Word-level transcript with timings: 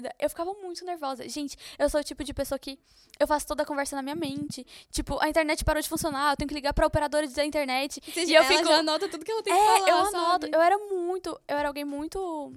tímida. 0.00 0.14
Eu 0.18 0.28
ficava 0.30 0.52
muito 0.54 0.84
nervosa. 0.84 1.28
Gente, 1.28 1.56
eu 1.78 1.88
sou 1.90 2.00
o 2.00 2.04
tipo 2.04 2.22
de 2.24 2.32
pessoa 2.32 2.58
que 2.58 2.78
eu 3.18 3.26
faço 3.26 3.46
toda 3.46 3.62
a 3.62 3.66
conversa 3.66 3.96
na 3.96 4.02
minha 4.02 4.14
mente. 4.14 4.66
Tipo, 4.90 5.18
a 5.20 5.28
internet 5.28 5.64
parou 5.64 5.82
de 5.82 5.88
funcionar, 5.88 6.32
eu 6.32 6.36
tenho 6.36 6.48
que 6.48 6.54
ligar 6.54 6.72
pra 6.72 6.86
operadora 6.86 7.26
da 7.28 7.44
internet. 7.44 8.00
Você 8.04 8.24
e 8.24 8.34
eu 8.34 8.42
ela 8.42 8.46
fico. 8.48 8.64
já 8.68 8.78
anota 8.78 9.08
tudo 9.08 9.24
que 9.24 9.30
ela 9.32 9.42
tem 9.42 9.52
que 9.52 9.58
é, 9.58 9.64
falar, 9.78 9.88
eu 9.88 9.96
anoto. 9.96 10.12
sabe? 10.12 10.50
Eu 10.52 10.60
era 10.60 10.78
muito. 10.78 11.40
Eu 11.48 11.56
era 11.56 11.68
alguém 11.68 11.84
muito. 11.84 12.52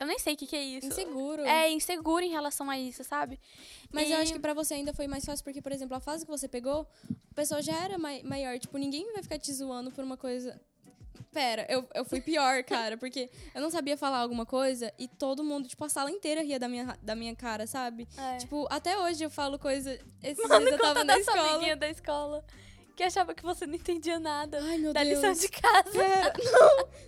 Eu 0.00 0.06
nem 0.06 0.18
sei 0.18 0.34
o 0.34 0.36
que, 0.36 0.46
que 0.48 0.56
é 0.56 0.62
isso. 0.64 0.86
Inseguro. 0.88 1.42
É, 1.42 1.70
insegura 1.70 2.24
em 2.24 2.30
relação 2.30 2.68
a 2.68 2.76
isso, 2.78 3.04
sabe? 3.04 3.38
Mas 3.92 4.08
E- 4.08 4.12
eu 4.12 4.18
acho 4.18 4.32
que 4.32 4.38
pra 4.40 4.52
você 4.52 4.74
ainda 4.74 4.92
foi 4.92 5.06
mais 5.06 5.24
fácil, 5.24 5.44
porque, 5.44 5.62
por 5.62 5.70
exemplo, 5.70 5.96
a 5.96 6.00
fase 6.00 6.24
que 6.24 6.30
você 6.30 6.48
pegou, 6.48 6.88
a 7.30 7.34
pessoa 7.34 7.62
já 7.62 7.76
era 7.84 7.96
mai- 7.98 8.22
maior. 8.24 8.58
Tipo, 8.58 8.78
ninguém 8.78 9.12
vai 9.12 9.22
ficar 9.22 9.38
te 9.38 9.52
zoando 9.52 9.92
por 9.92 10.02
uma 10.02 10.16
coisa. 10.16 10.60
Pera, 11.32 11.66
eu, 11.68 11.88
eu 11.94 12.04
fui 12.04 12.20
pior, 12.20 12.62
cara, 12.64 12.96
porque 12.96 13.30
eu 13.54 13.60
não 13.62 13.70
sabia 13.70 13.96
falar 13.96 14.18
alguma 14.18 14.44
coisa 14.44 14.92
e 14.98 15.08
todo 15.08 15.42
mundo, 15.42 15.66
tipo, 15.68 15.84
a 15.84 15.88
sala 15.88 16.10
inteira 16.10 16.42
ria 16.42 16.58
da 16.58 16.68
minha, 16.68 16.98
da 17.02 17.14
minha 17.14 17.34
cara, 17.34 17.66
sabe? 17.66 18.06
É. 18.16 18.36
Tipo, 18.38 18.66
até 18.70 18.98
hoje 18.98 19.24
eu 19.24 19.30
falo 19.30 19.58
coisa. 19.58 19.98
Esses 20.22 20.46
Mano, 20.48 20.66
dias 20.66 20.72
eu 20.72 20.78
tava 20.78 21.04
na 21.04 21.18
escola. 21.18 21.50
amiguinha 21.50 21.76
da 21.76 21.88
escola 21.88 22.44
que 22.94 23.02
achava 23.02 23.34
que 23.34 23.42
você 23.42 23.66
não 23.66 23.74
entendia 23.74 24.20
nada 24.20 24.58
Ai, 24.62 24.76
meu 24.76 24.92
da 24.92 25.02
Deus. 25.02 25.22
lição 25.22 25.32
de 25.32 25.48
casa. 25.48 25.90
Pera, 25.90 26.32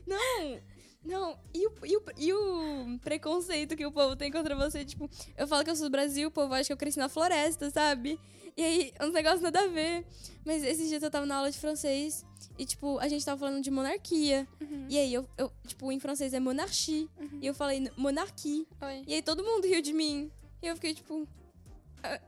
não, 0.07 0.17
não, 0.17 0.61
não. 1.05 1.39
E 1.53 1.67
o, 1.67 1.73
e, 1.85 1.97
o, 1.97 2.03
e 2.17 2.33
o 2.33 2.99
preconceito 3.01 3.77
que 3.77 3.85
o 3.87 3.93
povo 3.93 4.17
tem 4.17 4.31
contra 4.33 4.55
você? 4.57 4.85
Tipo, 4.85 5.09
eu 5.37 5.47
falo 5.47 5.63
que 5.65 5.71
eu 5.71 5.77
sou 5.77 5.89
do 5.89 5.93
Brasil, 5.93 6.29
o 6.29 6.31
povo 6.31 6.55
acha 6.55 6.67
que 6.69 6.73
eu 6.73 6.77
cresci 6.77 6.99
na 6.99 7.09
floresta, 7.09 7.71
sabe? 7.71 8.19
E 8.57 8.63
aí, 8.63 8.93
uns 9.01 9.13
negócios 9.13 9.41
nada 9.43 9.61
a 9.63 9.67
ver. 9.67 10.07
Mas 10.45 10.63
esses 10.63 10.89
dias 10.89 11.03
eu 11.03 11.11
tava 11.11 11.27
na 11.27 11.37
aula 11.37 11.51
de 11.51 11.59
francês 11.59 12.25
e, 12.59 12.65
tipo, 12.65 12.99
a 13.01 13.09
gente 13.09 13.25
tava 13.25 13.39
falando 13.39 13.61
de 13.63 13.71
monarquia. 13.71 14.47
Uhum. 14.61 14.87
E 14.89 14.97
aí, 14.99 15.13
eu, 15.13 15.29
eu, 15.37 15.51
tipo, 15.67 15.91
em 15.91 15.99
francês 15.99 16.33
é 16.33 16.39
monarchie. 16.41 17.09
E 17.41 17.47
eu 17.47 17.53
falei 17.55 17.91
monarquie. 17.97 18.67
Oi. 18.81 19.03
E 19.09 19.15
aí 19.15 19.23
todo 19.23 19.43
mundo 19.43 19.67
riu 19.67 19.83
de 19.83 19.93
mim. 19.93 20.31
E 20.63 20.69
eu 20.69 20.75
fiquei, 20.77 20.95
tipo... 20.95 21.27
"Ah, 22.03 22.21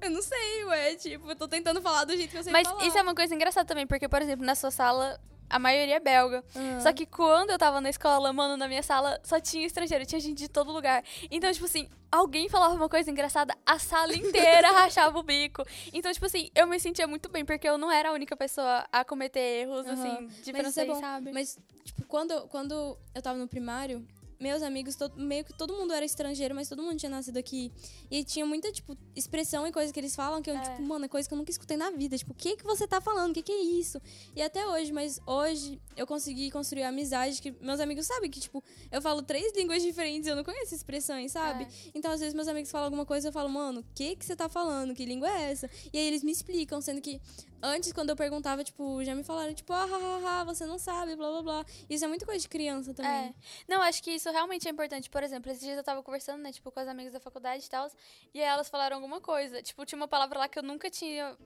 Eu 0.00 0.10
não 0.10 0.22
sei, 0.22 0.64
ué. 0.64 0.94
Tipo, 0.96 1.28
eu 1.30 1.36
tô 1.36 1.46
tentando 1.46 1.82
falar 1.82 2.04
do 2.04 2.16
jeito 2.16 2.30
que 2.30 2.38
eu 2.38 2.42
sei 2.42 2.52
Mas 2.52 2.66
falar. 2.66 2.86
isso 2.86 2.96
é 2.98 3.02
uma 3.02 3.14
coisa 3.14 3.34
engraçada 3.34 3.66
também, 3.66 3.86
porque, 3.86 4.08
por 4.08 4.20
exemplo, 4.22 4.44
na 4.44 4.54
sua 4.54 4.70
sala, 4.70 5.20
a 5.48 5.58
maioria 5.58 5.96
é 5.96 6.00
belga. 6.00 6.44
Ah. 6.54 6.80
Só 6.80 6.92
que 6.92 7.06
quando 7.06 7.50
eu 7.50 7.58
tava 7.58 7.80
na 7.80 7.90
escola, 7.90 8.32
mano, 8.32 8.56
na 8.56 8.66
minha 8.68 8.82
sala 8.82 9.20
só 9.22 9.38
tinha 9.40 9.66
estrangeiro, 9.66 10.04
tinha 10.06 10.20
gente 10.20 10.38
de 10.38 10.48
todo 10.48 10.72
lugar. 10.72 11.02
Então, 11.30 11.52
tipo 11.52 11.64
assim, 11.64 11.88
alguém 12.10 12.48
falava 12.48 12.74
uma 12.74 12.88
coisa 12.88 13.10
engraçada, 13.10 13.54
a 13.66 13.78
sala 13.78 14.14
inteira 14.14 14.70
rachava 14.72 15.18
o 15.18 15.22
bico. 15.22 15.64
Então, 15.92 16.12
tipo 16.12 16.26
assim, 16.26 16.50
eu 16.54 16.66
me 16.66 16.78
sentia 16.80 17.06
muito 17.06 17.28
bem, 17.28 17.44
porque 17.44 17.68
eu 17.68 17.76
não 17.78 17.90
era 17.90 18.10
a 18.10 18.12
única 18.12 18.36
pessoa 18.36 18.86
a 18.92 19.04
cometer 19.04 19.40
erros, 19.62 19.86
Aham. 19.86 19.92
assim, 19.94 20.26
de 20.42 20.52
Mas 20.52 20.60
é 20.60 20.62
francês, 20.62 20.86
bom. 20.88 21.00
sabe? 21.00 21.32
Mas, 21.32 21.58
tipo, 21.84 22.04
quando, 22.06 22.48
quando 22.48 22.98
eu 23.14 23.22
tava 23.22 23.38
no 23.38 23.48
primário, 23.48 24.06
meus 24.44 24.62
amigos, 24.62 24.94
todo- 24.94 25.16
meio 25.18 25.42
que 25.42 25.54
todo 25.54 25.72
mundo 25.72 25.92
era 25.94 26.04
estrangeiro, 26.04 26.54
mas 26.54 26.68
todo 26.68 26.82
mundo 26.82 26.98
tinha 26.98 27.08
nascido 27.08 27.38
aqui. 27.38 27.72
E 28.10 28.22
tinha 28.22 28.44
muita, 28.44 28.70
tipo, 28.70 28.94
expressão 29.16 29.66
e 29.66 29.72
coisa 29.72 29.90
que 29.90 29.98
eles 29.98 30.14
falam 30.14 30.42
que 30.42 30.50
eu, 30.50 30.56
É. 30.56 30.60
tipo, 30.60 30.82
mano, 30.82 31.06
é 31.06 31.08
coisa 31.08 31.26
que 31.26 31.32
eu 31.34 31.38
nunca 31.38 31.50
escutei 31.50 31.76
na 31.78 31.90
vida. 31.90 32.18
Tipo, 32.18 32.32
o 32.32 32.34
que 32.34 32.56
que 32.58 32.64
você 32.64 32.86
tá 32.86 33.00
falando? 33.00 33.30
O 33.30 33.34
que 33.34 33.42
que 33.42 33.52
é 33.52 33.60
isso? 33.62 33.98
E 34.36 34.42
até 34.42 34.66
hoje, 34.66 34.92
mas 34.92 35.18
hoje 35.26 35.80
eu 35.96 36.06
consegui 36.06 36.50
construir 36.50 36.82
amizade 36.82 37.40
que 37.40 37.52
meus 37.62 37.80
amigos 37.80 38.06
sabem 38.06 38.30
que, 38.30 38.38
tipo, 38.38 38.62
eu 38.92 39.00
falo 39.00 39.22
três 39.22 39.52
línguas 39.56 39.82
diferentes, 39.82 40.28
eu 40.28 40.36
não 40.36 40.44
conheço 40.44 40.74
expressões, 40.74 41.32
sabe? 41.32 41.64
É. 41.64 41.68
Então, 41.94 42.12
às 42.12 42.20
vezes, 42.20 42.34
meus 42.34 42.48
amigos 42.48 42.70
falam 42.70 42.84
alguma 42.86 43.06
coisa, 43.06 43.28
eu 43.28 43.32
falo, 43.32 43.48
mano, 43.48 43.80
o 43.80 43.84
que 43.94 44.14
que 44.16 44.24
você 44.26 44.36
tá 44.36 44.48
falando? 44.48 44.94
Que 44.94 45.06
língua 45.06 45.28
é 45.30 45.50
essa? 45.52 45.70
E 45.92 45.96
aí 45.98 46.04
eles 46.06 46.22
me 46.22 46.30
explicam, 46.32 46.80
sendo 46.82 47.00
que 47.00 47.18
antes, 47.62 47.92
quando 47.92 48.10
eu 48.10 48.16
perguntava, 48.16 48.62
tipo, 48.64 49.02
já 49.04 49.14
me 49.14 49.24
falaram, 49.24 49.54
tipo, 49.54 49.72
ah, 49.72 49.84
ha, 49.84 50.40
ha, 50.40 50.44
você 50.44 50.66
não 50.66 50.78
sabe, 50.78 51.16
blá, 51.16 51.30
blá, 51.30 51.42
blá. 51.42 51.64
Isso 51.88 52.04
é 52.04 52.08
muito 52.08 52.24
coisa 52.26 52.40
de 52.40 52.48
criança 52.48 52.92
também. 52.94 53.10
É. 53.28 53.34
Não, 53.68 53.80
acho 53.82 54.02
que 54.02 54.10
isso 54.12 54.30
realmente 54.30 54.68
é 54.68 54.70
importante. 54.70 55.08
Por 55.10 55.22
exemplo, 55.22 55.50
esses 55.50 55.62
dias 55.62 55.76
eu 55.76 55.84
tava 55.84 56.02
conversando, 56.02 56.42
né, 56.42 56.52
tipo, 56.52 56.70
com 56.70 56.80
as 56.80 56.88
amigas 56.88 57.12
da 57.12 57.20
faculdade 57.20 57.64
e 57.64 57.68
tal, 57.68 57.90
e 58.32 58.40
aí 58.40 58.46
elas 58.46 58.68
falaram 58.68 58.96
alguma 58.96 59.20
coisa. 59.20 59.62
Tipo, 59.62 59.84
tinha 59.86 59.96
uma 59.96 60.08
palavra 60.08 60.38
lá 60.38 60.48
que 60.48 60.58
eu 60.58 60.62
nunca 60.62 60.90
tinha. 60.90 61.36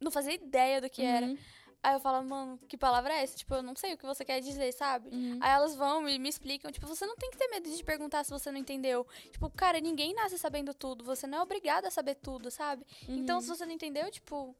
Não 0.00 0.10
fazia 0.10 0.34
ideia 0.34 0.80
do 0.80 0.88
que 0.88 1.02
era. 1.02 1.26
Uhum. 1.26 1.38
Aí 1.82 1.94
eu 1.94 2.00
falo, 2.00 2.22
mano, 2.28 2.58
que 2.68 2.76
palavra 2.76 3.14
é 3.14 3.22
essa? 3.22 3.38
Tipo, 3.38 3.54
eu 3.54 3.62
não 3.62 3.74
sei 3.74 3.94
o 3.94 3.96
que 3.96 4.04
você 4.04 4.22
quer 4.22 4.38
dizer, 4.40 4.70
sabe? 4.72 5.08
Uhum. 5.08 5.38
Aí 5.40 5.50
elas 5.50 5.74
vão 5.74 6.06
e 6.06 6.18
me 6.18 6.28
explicam, 6.28 6.70
tipo, 6.70 6.86
você 6.86 7.06
não 7.06 7.16
tem 7.16 7.30
que 7.30 7.38
ter 7.38 7.48
medo 7.48 7.70
de 7.74 7.82
perguntar 7.82 8.22
se 8.22 8.30
você 8.30 8.50
não 8.52 8.58
entendeu. 8.58 9.06
Tipo, 9.32 9.48
cara, 9.48 9.80
ninguém 9.80 10.12
nasce 10.12 10.36
sabendo 10.38 10.74
tudo, 10.74 11.02
você 11.02 11.26
não 11.26 11.38
é 11.38 11.42
obrigado 11.42 11.86
a 11.86 11.90
saber 11.90 12.16
tudo, 12.16 12.50
sabe? 12.50 12.84
Então, 13.08 13.36
Uhum. 13.36 13.40
se 13.42 13.48
você 13.48 13.64
não 13.64 13.72
entendeu, 13.72 14.10
tipo. 14.10 14.54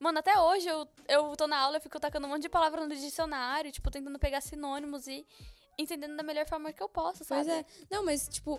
Mano, 0.00 0.18
até 0.18 0.38
hoje 0.40 0.66
eu, 0.66 0.88
eu 1.06 1.36
tô 1.36 1.46
na 1.46 1.58
aula, 1.58 1.76
eu 1.76 1.80
fico 1.80 2.00
tacando 2.00 2.26
um 2.26 2.30
monte 2.30 2.42
de 2.42 2.48
palavra 2.48 2.86
no 2.86 2.94
dicionário, 2.94 3.70
tipo, 3.70 3.90
tentando 3.90 4.18
pegar 4.18 4.40
sinônimos 4.40 5.06
e 5.06 5.26
entendendo 5.78 6.16
da 6.16 6.22
melhor 6.22 6.46
forma 6.48 6.72
que 6.72 6.82
eu 6.82 6.88
posso, 6.88 7.22
sabe? 7.22 7.44
Pois 7.44 7.58
é. 7.58 7.64
Não, 7.90 8.02
mas, 8.02 8.26
tipo, 8.26 8.58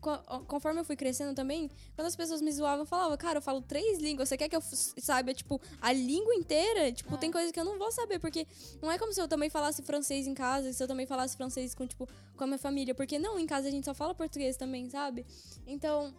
co- 0.00 0.18
conforme 0.48 0.80
eu 0.80 0.84
fui 0.84 0.96
crescendo 0.96 1.32
também, 1.32 1.70
quando 1.94 2.08
as 2.08 2.16
pessoas 2.16 2.40
me 2.42 2.50
zoavam, 2.50 2.80
eu 2.80 2.86
falava, 2.86 3.16
cara, 3.16 3.38
eu 3.38 3.42
falo 3.42 3.62
três 3.62 4.00
línguas, 4.00 4.28
você 4.28 4.36
quer 4.36 4.48
que 4.48 4.56
eu 4.56 4.60
saiba, 4.62 5.32
tipo, 5.32 5.60
a 5.80 5.92
língua 5.92 6.34
inteira? 6.34 6.90
Tipo, 6.90 7.14
É. 7.14 7.18
tem 7.18 7.30
coisas 7.30 7.52
que 7.52 7.60
eu 7.60 7.64
não 7.64 7.78
vou 7.78 7.92
saber, 7.92 8.18
porque 8.18 8.44
não 8.82 8.90
é 8.90 8.98
como 8.98 9.12
se 9.12 9.20
eu 9.20 9.28
também 9.28 9.48
falasse 9.48 9.82
francês 9.82 10.26
em 10.26 10.34
casa, 10.34 10.72
se 10.72 10.82
eu 10.82 10.88
também 10.88 11.06
falasse 11.06 11.36
francês 11.36 11.72
com, 11.72 11.86
tipo, 11.86 12.08
com 12.36 12.44
a 12.44 12.46
minha 12.48 12.58
família, 12.58 12.96
porque 12.96 13.16
não, 13.16 13.38
em 13.38 13.46
casa 13.46 13.68
a 13.68 13.70
gente 13.70 13.84
só 13.84 13.94
fala 13.94 14.12
português 14.12 14.56
também, 14.56 14.90
sabe? 14.90 15.24
Então, 15.68 16.12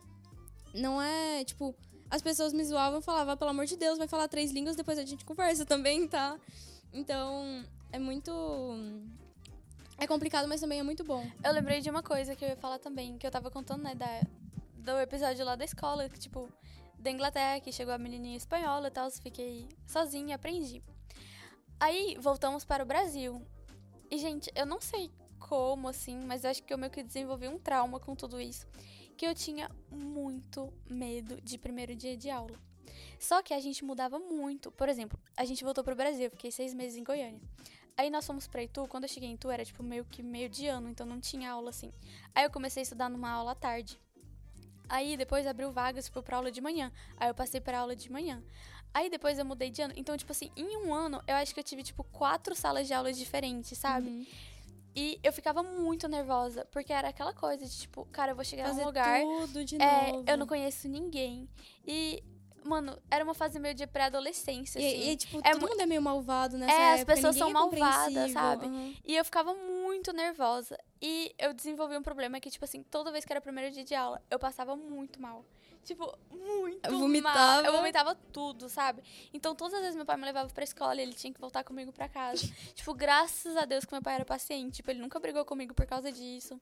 não 0.74 1.02
é, 1.02 1.44
tipo, 1.44 1.76
as 2.12 2.22
pessoas 2.22 2.52
me 2.52 2.64
zoavam 2.66 3.02
falavam, 3.02 3.38
pelo 3.38 3.52
amor 3.52 3.66
de 3.66 3.78
Deus, 3.78 3.98
vai 3.98 4.06
falar 4.06 4.28
três 4.28 4.52
línguas, 4.52 4.76
depois 4.76 5.00
a 5.00 5.06
gente 5.06 5.24
conversa 5.24 5.66
também, 5.66 6.06
tá? 6.10 6.38
Então, 6.92 7.64
é 7.90 7.98
muito... 7.98 8.32
É 9.98 10.06
complicado, 10.06 10.46
mas 10.46 10.60
também 10.60 10.80
é 10.80 10.84
muito 10.84 11.06
bom. 11.06 11.26
Eu 11.42 11.54
lembrei 11.54 11.80
de 11.80 11.90
uma 11.90 12.04
coisa 12.04 12.36
que 12.36 12.44
eu 12.44 12.50
ia 12.50 12.58
falar 12.58 12.80
também, 12.80 13.18
que 13.18 13.26
eu 13.26 13.32
tava 13.32 13.50
contando, 13.50 13.84
né, 13.84 13.96
da, 13.96 14.22
do 14.76 15.00
episódio 15.00 15.46
lá 15.46 15.56
da 15.56 15.64
escola, 15.64 16.10
que, 16.10 16.20
tipo, 16.20 16.50
da 17.00 17.10
Inglaterra, 17.10 17.62
que 17.62 17.72
chegou 17.72 17.94
a 17.94 17.98
menininha 17.98 18.36
espanhola 18.36 18.90
e 18.90 18.92
tal, 18.92 19.10
fiquei 19.10 19.70
sozinha, 19.88 20.36
aprendi. 20.36 20.84
Aí, 21.80 22.18
voltamos 22.20 22.66
para 22.66 22.84
o 22.84 22.86
Brasil. 22.86 23.42
E, 24.10 24.18
gente, 24.18 24.52
eu 24.54 24.66
não 24.66 24.82
sei 24.82 25.10
como, 25.40 25.88
assim, 25.88 26.18
mas 26.26 26.44
eu 26.44 26.50
acho 26.50 26.62
que 26.62 26.74
eu 26.74 26.78
meio 26.78 26.92
que 26.92 27.04
desenvolvi 27.04 27.48
um 27.48 27.58
trauma 27.58 28.02
com 28.02 28.14
tudo 28.16 28.42
isso. 28.42 28.68
Que 29.18 29.26
eu 29.26 29.36
tinha 29.36 29.70
muito 29.90 30.74
medo 30.90 31.40
de 31.42 31.58
primeiro 31.58 31.96
dia 31.96 32.18
de 32.18 32.30
aula. 32.30 32.58
Só 33.20 33.42
que 33.44 33.54
a 33.54 33.60
gente 33.60 33.86
mudava 33.86 34.18
muito. 34.18 34.72
Por 34.72 34.90
exemplo, 34.90 35.20
a 35.38 35.46
gente 35.46 35.64
voltou 35.64 35.84
pro 35.84 35.96
Brasil, 35.96 36.30
fiquei 36.32 36.52
seis 36.52 36.74
meses 36.74 36.98
em 36.98 37.04
Goiânia. 37.04 37.40
Aí 37.96 38.10
nós 38.10 38.26
fomos 38.26 38.48
pra 38.48 38.64
Itu, 38.64 38.88
quando 38.88 39.04
eu 39.04 39.10
cheguei 39.10 39.30
em 39.30 39.34
Itu 39.34 39.52
era 39.52 39.64
tipo 39.64 39.84
meio 39.84 40.06
que 40.06 40.24
meio 40.24 40.50
de 40.50 40.66
ano, 40.68 40.90
então 40.90 41.06
não 41.06 41.20
tinha 41.20 41.52
aula 41.52 41.70
assim. 41.70 41.94
Aí 42.34 42.44
eu 42.44 42.50
comecei 42.50 42.82
a 42.82 42.84
estudar 42.84 43.10
numa 43.10 43.30
aula 43.30 43.52
à 43.52 43.56
tarde. 43.56 44.00
Aí 44.90 45.16
depois 45.16 45.46
abriu 45.46 45.72
vagas 45.72 46.06
tipo, 46.06 46.22
pra 46.24 46.38
aula 46.38 46.52
de 46.52 46.60
manhã. 46.60 46.92
Aí 47.18 47.30
eu 47.30 47.36
passei 47.36 47.62
pra 47.62 47.80
aula 47.80 47.96
de 47.96 48.12
manhã. 48.12 48.44
Aí 48.94 49.10
depois 49.10 49.38
eu 49.38 49.46
mudei 49.46 49.70
de 49.70 49.82
ano. 49.82 49.94
Então, 49.96 50.18
tipo 50.18 50.32
assim, 50.32 50.52
em 50.56 50.78
um 50.78 50.94
ano 50.94 51.22
eu 51.28 51.36
acho 51.36 51.54
que 51.54 51.60
eu 51.60 51.64
tive 51.64 51.84
tipo 51.84 52.04
quatro 52.04 52.56
salas 52.56 52.88
de 52.88 52.94
aula 52.94 53.14
diferentes, 53.14 53.78
sabe? 53.78 54.10
Uhum. 54.10 54.26
E 54.96 55.20
eu 55.24 55.32
ficava 55.32 55.64
muito 55.64 56.08
nervosa, 56.08 56.66
porque 56.72 56.92
era 56.92 57.08
aquela 57.10 57.34
coisa 57.34 57.66
de 57.66 57.78
tipo, 57.78 58.06
cara, 58.12 58.32
eu 58.32 58.36
vou 58.36 58.44
chegar 58.44 58.66
Fazer 58.66 58.82
num 58.82 58.88
lugar. 58.88 59.22
tudo 59.22 59.64
de 59.64 59.82
É, 59.82 60.12
novo. 60.12 60.26
eu 60.28 60.38
não 60.38 60.46
conheço 60.46 60.88
ninguém. 60.90 61.48
E, 61.88 62.22
mano, 62.66 62.98
era 63.10 63.24
uma 63.24 63.34
fase 63.34 63.58
meio 63.58 63.74
de 63.74 63.88
pré-adolescência, 63.88 64.80
E, 64.80 64.86
assim. 64.86 65.10
e, 65.12 65.16
tipo, 65.18 65.40
É 65.44 65.52
todo 65.54 65.62
mu- 65.62 65.68
mundo 65.70 65.82
é 65.82 65.86
meio 65.86 66.02
malvado 66.02 66.58
nessa 66.58 66.74
É, 66.74 66.94
as 66.94 67.00
época, 67.02 67.16
pessoas 67.16 67.36
ninguém 67.36 67.54
são 67.54 67.62
é 67.62 67.70
malvadas, 67.70 68.32
sabe? 68.32 68.66
aham. 68.66 68.94
E 69.06 69.16
eu 69.16 69.24
ficava 69.24 69.54
muito 69.54 70.12
nervosa. 70.12 70.78
E 71.02 71.34
eu 71.40 71.54
desenvolvi 71.54 71.96
um 71.98 72.04
problema 72.04 72.40
que, 72.42 72.52
tipo 72.52 72.66
assim, 72.66 72.84
toda 72.84 73.12
vez 73.12 73.24
que 73.24 73.32
era 73.32 73.40
o 73.40 73.44
primeiro 73.44 73.74
dia 73.74 73.86
de 73.86 73.96
aula, 73.96 74.22
eu 74.30 74.38
passava 74.38 74.76
muito 74.76 75.22
mal. 75.22 75.46
Tipo, 75.84 76.16
muito 76.30 76.86
Eu 76.86 76.92
mal. 76.92 77.00
vomitava. 77.02 77.68
Eu 77.68 77.74
vomitava 77.74 78.16
tudo, 78.16 78.70
sabe? 78.70 79.02
Então, 79.34 79.56
todas 79.56 79.74
as 79.74 79.82
vezes 79.82 79.96
meu 79.96 80.06
pai 80.06 80.16
me 80.18 80.26
levava 80.26 80.50
pra 80.54 80.64
escola 80.64 80.96
e 80.96 81.02
ele 81.02 81.14
tinha 81.14 81.34
que 81.34 81.40
voltar 81.40 81.64
comigo 81.64 81.92
pra 81.92 82.08
casa. 82.08 82.42
tipo, 82.76 82.94
graças 82.94 83.58
a 83.58 83.66
Deus 83.66 83.86
que 83.86 83.94
meu 83.94 84.02
pai 84.02 84.16
era 84.16 84.26
paciente. 84.26 84.76
Tipo, 84.76 84.92
ele 84.92 85.00
nunca 85.00 85.20
brigou 85.20 85.44
comigo 85.44 85.74
por 85.74 85.86
causa 85.86 86.12
disso. 86.12 86.60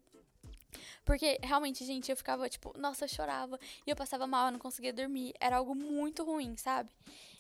Porque, 1.04 1.40
realmente, 1.42 1.84
gente, 1.84 2.10
eu 2.12 2.16
ficava, 2.16 2.48
tipo, 2.48 2.74
nossa, 2.78 3.06
eu 3.06 3.10
chorava. 3.10 3.60
E 3.86 3.90
eu 3.90 3.96
passava 3.96 4.26
mal, 4.28 4.48
eu 4.48 4.52
não 4.52 4.60
conseguia 4.60 4.94
dormir. 4.94 5.34
Era 5.40 5.58
algo 5.58 5.76
muito 5.76 6.24
ruim, 6.24 6.56
sabe? 6.56 6.90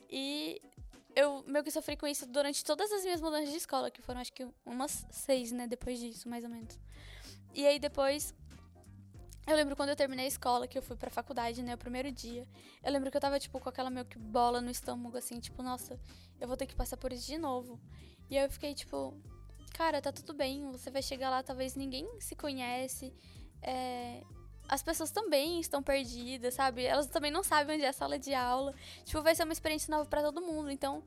E 0.10 0.62
eu 1.16 1.44
meio 1.48 1.64
que 1.64 1.72
sofri 1.72 1.96
com 1.96 2.08
isso 2.08 2.26
durante 2.26 2.64
todas 2.64 2.92
as 2.92 3.04
minhas 3.04 3.22
mudanças 3.22 3.50
de 3.50 3.58
escola, 3.58 3.92
que 3.92 4.02
foram 4.02 4.20
acho 4.22 4.34
que 4.34 4.48
umas 4.66 5.06
seis, 5.12 5.52
né, 5.52 5.68
depois 5.68 6.00
disso, 6.00 6.28
mais 6.28 6.44
ou 6.44 6.50
menos. 6.50 6.78
E 7.54 7.66
aí 7.66 7.80
depois. 7.80 8.34
Eu 9.50 9.56
lembro 9.56 9.76
quando 9.76 9.90
eu 9.90 9.96
terminei 9.96 10.26
a 10.26 10.28
escola, 10.28 10.68
que 10.68 10.78
eu 10.78 10.82
fui 10.84 10.96
pra 10.96 11.10
faculdade, 11.10 11.64
né, 11.64 11.74
o 11.74 11.78
primeiro 11.78 12.12
dia. 12.12 12.48
Eu 12.84 12.92
lembro 12.92 13.10
que 13.10 13.18
eu 13.18 13.22
tava, 13.22 13.40
tipo, 13.40 13.60
com 13.60 13.68
aquela 13.68 13.90
meio 13.90 14.06
que 14.06 14.20
bola 14.20 14.62
no 14.62 14.70
estômago, 14.70 15.18
assim, 15.18 15.40
tipo, 15.40 15.64
nossa, 15.64 16.00
eu 16.40 16.48
vou 16.48 16.56
ter 16.56 16.68
que 16.68 16.76
passar 16.76 16.98
por 16.98 17.12
isso 17.12 17.26
de 17.26 17.40
novo. 17.40 17.80
E 18.30 18.38
aí 18.38 18.46
eu 18.46 18.52
fiquei, 18.52 18.76
tipo, 18.76 19.18
cara, 19.74 20.00
tá 20.04 20.12
tudo 20.12 20.36
bem, 20.36 20.72
você 20.72 20.92
vai 20.92 21.02
chegar 21.02 21.32
lá, 21.32 21.42
talvez 21.42 21.76
ninguém 21.76 22.08
se 22.20 22.36
conhece. 22.36 23.12
É, 23.64 24.22
as 24.68 24.84
pessoas 24.84 25.10
também 25.10 25.60
estão 25.60 25.82
perdidas, 25.82 26.54
sabe? 26.54 26.84
Elas 26.84 27.08
também 27.08 27.32
não 27.32 27.42
sabem 27.42 27.76
onde 27.76 27.86
é 27.86 27.90
a 27.90 27.94
sala 27.94 28.20
de 28.20 28.36
aula. 28.36 28.76
Tipo, 29.04 29.24
vai 29.24 29.34
ser 29.34 29.46
uma 29.46 29.54
experiência 29.54 29.90
nova 29.90 30.08
pra 30.08 30.22
todo 30.22 30.44
mundo. 30.44 30.70
Então, 30.70 31.04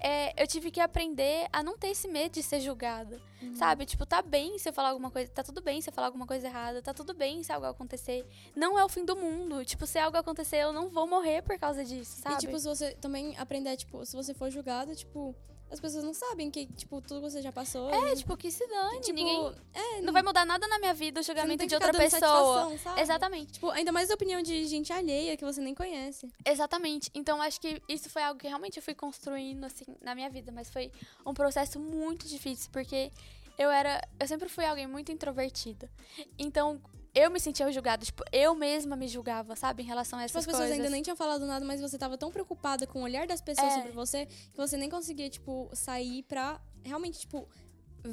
é, 0.00 0.42
eu 0.42 0.46
tive 0.46 0.70
que 0.70 0.80
aprender 0.80 1.46
a 1.52 1.62
não 1.62 1.76
ter 1.76 1.88
esse 1.88 2.08
medo 2.08 2.32
de 2.32 2.42
ser 2.42 2.60
julgada. 2.60 3.20
Uhum. 3.42 3.54
Sabe? 3.54 3.84
Tipo, 3.86 4.06
tá 4.06 4.22
bem 4.22 4.58
se 4.58 4.68
eu 4.68 4.72
falar 4.72 4.90
alguma 4.90 5.10
coisa. 5.10 5.30
Tá 5.30 5.42
tudo 5.42 5.60
bem 5.60 5.80
se 5.80 5.90
eu 5.90 5.94
falar 5.94 6.08
alguma 6.08 6.26
coisa 6.26 6.46
errada. 6.46 6.82
Tá 6.82 6.92
tudo 6.92 7.14
bem 7.14 7.42
se 7.42 7.52
algo 7.52 7.66
acontecer. 7.66 8.26
Não 8.54 8.78
é 8.78 8.84
o 8.84 8.88
fim 8.88 9.04
do 9.04 9.16
mundo. 9.16 9.64
Tipo, 9.64 9.86
se 9.86 9.98
algo 9.98 10.16
acontecer, 10.16 10.56
eu 10.56 10.72
não 10.72 10.88
vou 10.88 11.06
morrer 11.06 11.42
por 11.42 11.58
causa 11.58 11.84
disso, 11.84 12.20
sabe? 12.20 12.36
E, 12.36 12.38
tipo, 12.38 12.58
se 12.58 12.66
você 12.66 12.92
também 12.94 13.36
aprender, 13.38 13.76
tipo, 13.76 14.04
se 14.04 14.16
você 14.16 14.34
for 14.34 14.50
julgado, 14.50 14.94
tipo, 14.96 15.34
as 15.70 15.78
pessoas 15.80 16.02
não 16.04 16.12
sabem 16.12 16.50
que, 16.50 16.66
tipo, 16.66 17.00
tudo 17.00 17.20
que 17.22 17.30
você 17.30 17.40
já 17.40 17.52
passou. 17.52 17.90
é, 17.90 18.12
e, 18.12 18.16
tipo, 18.16 18.36
que 18.36 18.50
se 18.50 18.66
dane. 18.66 19.00
tipo, 19.00 19.14
Ninguém. 19.16 19.54
é, 19.72 20.00
Não 20.00 20.12
vai 20.12 20.22
mudar 20.22 20.44
nada 20.44 20.66
na 20.66 20.78
minha 20.78 20.92
vida 20.92 21.20
o 21.20 21.22
julgamento 21.22 21.66
de 21.66 21.74
outra 21.74 21.92
pessoa. 21.92 22.76
sabe? 22.78 23.00
Exatamente. 23.00 23.52
Tipo, 23.52 23.70
ainda 23.70 23.92
mais 23.92 24.10
a 24.10 24.14
opinião 24.14 24.42
de 24.42 24.64
gente 24.66 24.92
alheia 24.92 25.36
que 25.36 25.44
você 25.44 25.60
nem 25.60 25.74
conhece. 25.74 26.28
Exatamente. 26.44 27.10
Então, 27.14 27.40
acho 27.40 27.60
que 27.60 27.80
isso 27.88 28.10
foi 28.10 28.22
algo 28.22 28.40
que 28.40 28.48
realmente 28.48 28.76
eu 28.78 28.82
fui 28.82 28.94
construindo, 28.94 29.64
assim, 29.64 29.84
na 30.00 30.14
minha 30.14 30.28
vida. 30.28 30.50
Mas 30.50 30.68
foi 30.70 30.90
um 31.24 31.32
processo 31.32 31.78
muito 31.78 32.26
difícil, 32.26 32.68
porque 32.72 33.10
eu 33.58 33.70
era. 33.70 34.00
Eu 34.18 34.26
sempre 34.26 34.48
fui 34.48 34.64
alguém 34.64 34.86
muito 34.86 35.12
introvertida. 35.12 35.90
Então, 36.38 36.80
eu 37.14 37.30
me 37.30 37.40
sentia 37.40 37.70
julgada. 37.72 38.04
Tipo, 38.04 38.22
eu 38.32 38.54
mesma 38.54 38.96
me 38.96 39.08
julgava, 39.08 39.56
sabe? 39.56 39.82
Em 39.82 39.86
relação 39.86 40.18
a 40.18 40.22
Tipo, 40.26 40.38
essas 40.38 40.40
as 40.40 40.46
pessoas 40.46 40.68
coisas. 40.68 40.76
ainda 40.78 40.90
nem 40.90 41.02
tinham 41.02 41.16
falado 41.16 41.46
nada, 41.46 41.64
mas 41.64 41.80
você 41.80 41.98
tava 41.98 42.16
tão 42.18 42.30
preocupada 42.30 42.86
com 42.86 43.00
o 43.00 43.02
olhar 43.02 43.26
das 43.26 43.40
pessoas 43.40 43.72
É. 43.72 43.76
sobre 43.76 43.92
você 43.92 44.26
que 44.26 44.56
você 44.56 44.76
nem 44.76 44.88
conseguia, 44.90 45.28
tipo, 45.28 45.68
sair 45.72 46.22
pra 46.24 46.60
realmente, 46.84 47.18
tipo, 47.20 47.48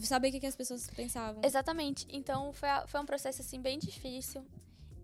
saber 0.03 0.29
o 0.29 0.31
que, 0.31 0.39
que 0.39 0.45
as 0.47 0.55
pessoas 0.55 0.87
pensavam. 0.89 1.41
Exatamente. 1.43 2.05
Então, 2.09 2.51
foi, 2.53 2.69
foi 2.87 2.99
um 3.01 3.05
processo, 3.05 3.41
assim, 3.41 3.61
bem 3.61 3.77
difícil. 3.79 4.45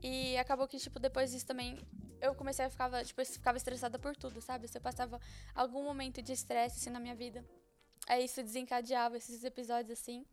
E 0.02 0.38
acabou 0.38 0.68
que, 0.68 0.78
tipo, 0.78 1.00
depois 1.00 1.32
disso 1.32 1.46
também, 1.46 1.78
eu 2.20 2.36
comecei 2.36 2.66
a 2.66 2.70
ficar, 2.70 3.06
tipo, 3.06 3.22
eu 3.22 3.26
ficava 3.26 3.58
estressada 3.58 3.98
por 3.98 4.16
tudo, 4.16 4.42
sabe? 4.42 4.68
Se 4.68 4.78
eu 4.78 4.82
passava 4.82 5.20
algum 5.56 5.84
momento 5.84 6.22
de 6.22 6.34
estresse, 6.34 6.78
assim, 6.80 6.90
na 6.90 7.00
minha 7.00 7.16
vida, 7.16 7.46
aí 8.08 8.26
isso 8.26 8.44
desencadeava 8.44 9.16
esses 9.16 9.44
episódios, 9.46 9.98
assim. 9.98 10.26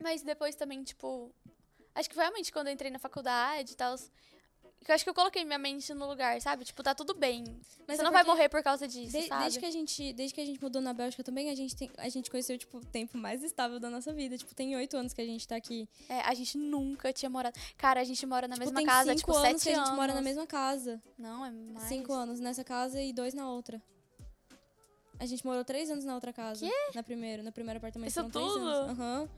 Mas 0.00 0.22
depois 0.22 0.54
também, 0.54 0.82
tipo, 0.84 1.34
acho 1.94 2.08
que 2.08 2.14
foi 2.14 2.24
realmente 2.24 2.52
quando 2.52 2.68
eu 2.68 2.72
entrei 2.72 2.90
na 2.90 2.98
faculdade 2.98 3.72
e 3.72 3.76
tal, 3.76 3.96
que 4.84 4.90
eu 4.90 4.94
acho 4.94 5.02
que 5.04 5.08
eu 5.08 5.14
coloquei 5.14 5.44
minha 5.44 5.58
mente 5.58 5.94
no 5.94 6.06
lugar, 6.06 6.38
sabe? 6.42 6.62
Tipo, 6.64 6.82
tá 6.82 6.94
tudo 6.94 7.14
bem. 7.14 7.42
Mas 7.88 7.96
Você 7.96 8.02
é 8.02 8.04
não 8.04 8.12
vai 8.12 8.22
morrer 8.22 8.50
por 8.50 8.62
causa 8.62 8.86
disso, 8.86 9.16
de- 9.18 9.26
sabe? 9.28 9.42
desde 9.42 9.58
que 9.60 9.64
a 9.64 9.70
gente, 9.70 10.12
desde 10.12 10.34
que 10.34 10.40
a 10.42 10.44
gente 10.44 10.62
mudou 10.62 10.82
na 10.82 10.92
Bélgica 10.92 11.24
também, 11.24 11.48
a 11.48 11.54
gente 11.54 11.74
tem, 11.74 11.90
a 11.96 12.08
gente 12.10 12.30
conheceu 12.30 12.58
tipo 12.58 12.76
o 12.76 12.84
tempo 12.84 13.16
mais 13.16 13.42
estável 13.42 13.80
da 13.80 13.88
nossa 13.88 14.12
vida. 14.12 14.36
Tipo, 14.36 14.54
tem 14.54 14.76
oito 14.76 14.94
anos 14.96 15.14
que 15.14 15.22
a 15.22 15.24
gente 15.24 15.48
tá 15.48 15.56
aqui. 15.56 15.88
É, 16.06 16.20
a 16.20 16.34
gente 16.34 16.58
nunca 16.58 17.12
tinha 17.14 17.30
morado. 17.30 17.58
Cara, 17.78 18.00
a 18.00 18.04
gente 18.04 18.26
mora 18.26 18.46
na 18.46 18.56
tipo, 18.56 18.64
mesma 18.66 18.76
tem 18.78 18.86
casa, 18.86 19.10
cinco 19.12 19.20
tipo, 19.20 19.32
anos 19.32 19.48
sete 19.48 19.62
que 19.62 19.68
a 19.70 19.72
gente 19.78 19.86
anos. 19.86 19.96
mora 19.96 20.12
na 20.14 20.20
mesma 20.20 20.46
casa. 20.46 21.02
Não, 21.16 21.46
é 21.46 21.50
mais. 21.50 21.88
Cinco 21.88 22.12
anos 22.12 22.38
nessa 22.38 22.62
casa 22.62 23.00
e 23.00 23.10
dois 23.12 23.32
na 23.32 23.48
outra. 23.48 23.82
A 25.18 25.24
gente 25.26 25.46
morou 25.46 25.64
três 25.64 25.88
anos 25.90 26.04
na 26.04 26.14
outra 26.14 26.32
casa. 26.32 26.66
Na 26.94 27.02
primeira, 27.02 27.42
no 27.42 27.52
primeiro 27.52 27.78
apartamento. 27.78 28.10
Isso 28.10 28.22
tudo? 28.28 28.58
anos. 28.68 28.90
Aham. 28.98 29.28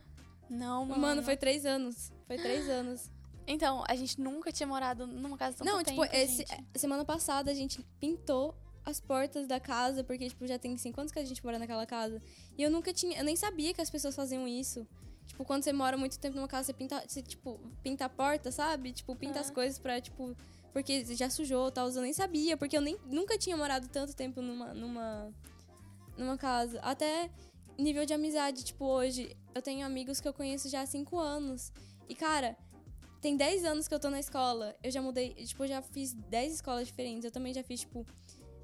Não, 0.51 0.87
mano. 0.87 1.01
Mano, 1.01 1.23
foi 1.23 1.37
três 1.37 1.65
anos. 1.67 2.11
Foi 2.27 2.37
três 2.37 2.69
anos. 2.69 3.11
Então, 3.47 3.85
a 3.87 3.95
gente 3.95 4.21
nunca 4.21 4.51
tinha 4.51 4.67
morado 4.67 5.07
numa 5.07 5.37
casa 5.37 5.59
tão 5.59 5.67
Não, 5.67 5.83
tipo, 5.85 6.03
tempo, 6.03 6.15
esse, 6.17 6.39
gente. 6.39 6.65
semana 6.75 7.05
passada 7.05 7.51
a 7.51 7.55
gente 7.55 7.81
pintou 8.01 8.55
as 8.85 9.01
portas 9.01 9.47
da 9.47 9.61
casa, 9.61 10.03
porque, 10.03 10.29
tipo, 10.29 10.47
já 10.47 10.59
tem 10.59 10.77
cinco 10.77 11.01
anos 11.01 11.13
que 11.13 11.19
a 11.19 11.25
gente 11.25 11.45
mora 11.45 11.59
naquela 11.59 11.87
casa. 11.87 12.21
E 12.59 12.63
eu 12.63 12.71
nunca 12.71 12.93
tinha. 12.93 13.17
Eu 13.19 13.25
nem 13.25 13.37
sabia 13.37 13.73
que 13.73 13.81
as 13.81 13.89
pessoas 13.91 14.17
faziam 14.17 14.47
isso. 14.49 14.87
Tipo, 15.27 15.45
quando 15.45 15.63
você 15.63 15.73
mora 15.73 15.97
muito 15.97 16.19
tempo 16.19 16.37
numa 16.37 16.49
casa, 16.49 16.67
você 16.67 16.73
pinta. 16.73 17.03
Você, 17.07 17.23
tipo, 17.23 17.61
pinta 17.83 18.05
a 18.07 18.09
porta, 18.09 18.51
sabe? 18.51 18.93
Tipo, 18.93 19.15
pinta 19.15 19.39
as 19.41 19.51
Ah. 19.51 19.55
coisas 19.55 19.79
pra, 19.79 20.01
tipo. 20.01 20.37
Porque 20.73 21.05
já 21.15 21.31
sujou 21.31 21.69
e 21.69 21.73
tal. 21.73 21.89
Eu 21.89 22.03
nem 22.03 22.13
sabia, 22.13 22.57
porque 22.57 22.77
eu 22.77 22.81
nem, 22.81 22.97
nunca 23.07 23.39
tinha 23.39 23.57
morado 23.57 23.89
tanto 23.89 24.15
tempo 24.15 24.43
numa. 24.43 24.75
numa. 24.75 25.33
numa 26.19 26.37
casa. 26.37 26.81
Até 26.81 27.31
nível 27.79 28.05
de 28.07 28.13
amizade, 28.15 28.65
tipo, 28.65 28.85
hoje, 28.87 29.37
eu 29.55 29.63
tenho 29.63 29.85
amigos 29.87 30.21
que 30.21 30.27
eu 30.29 30.33
conheço 30.35 30.69
já 30.69 30.81
há 30.83 30.87
cinco 30.87 31.19
anos. 31.19 31.73
E, 32.09 32.15
cara, 32.15 32.57
tem 33.21 33.37
10 33.37 33.65
anos 33.65 33.89
que 33.89 33.95
eu 33.95 34.01
tô 34.01 34.11
na 34.11 34.21
escola. 34.21 34.77
Eu 34.83 34.91
já 34.91 35.03
mudei, 35.03 35.35
tipo, 35.35 35.65
eu 35.65 35.69
já 35.69 35.83
fiz 35.83 36.13
10 36.13 36.55
escolas 36.55 36.87
diferentes. 36.87 37.25
Eu 37.25 37.31
também 37.31 37.53
já 37.53 37.63
fiz, 37.63 37.81
tipo, 37.81 38.07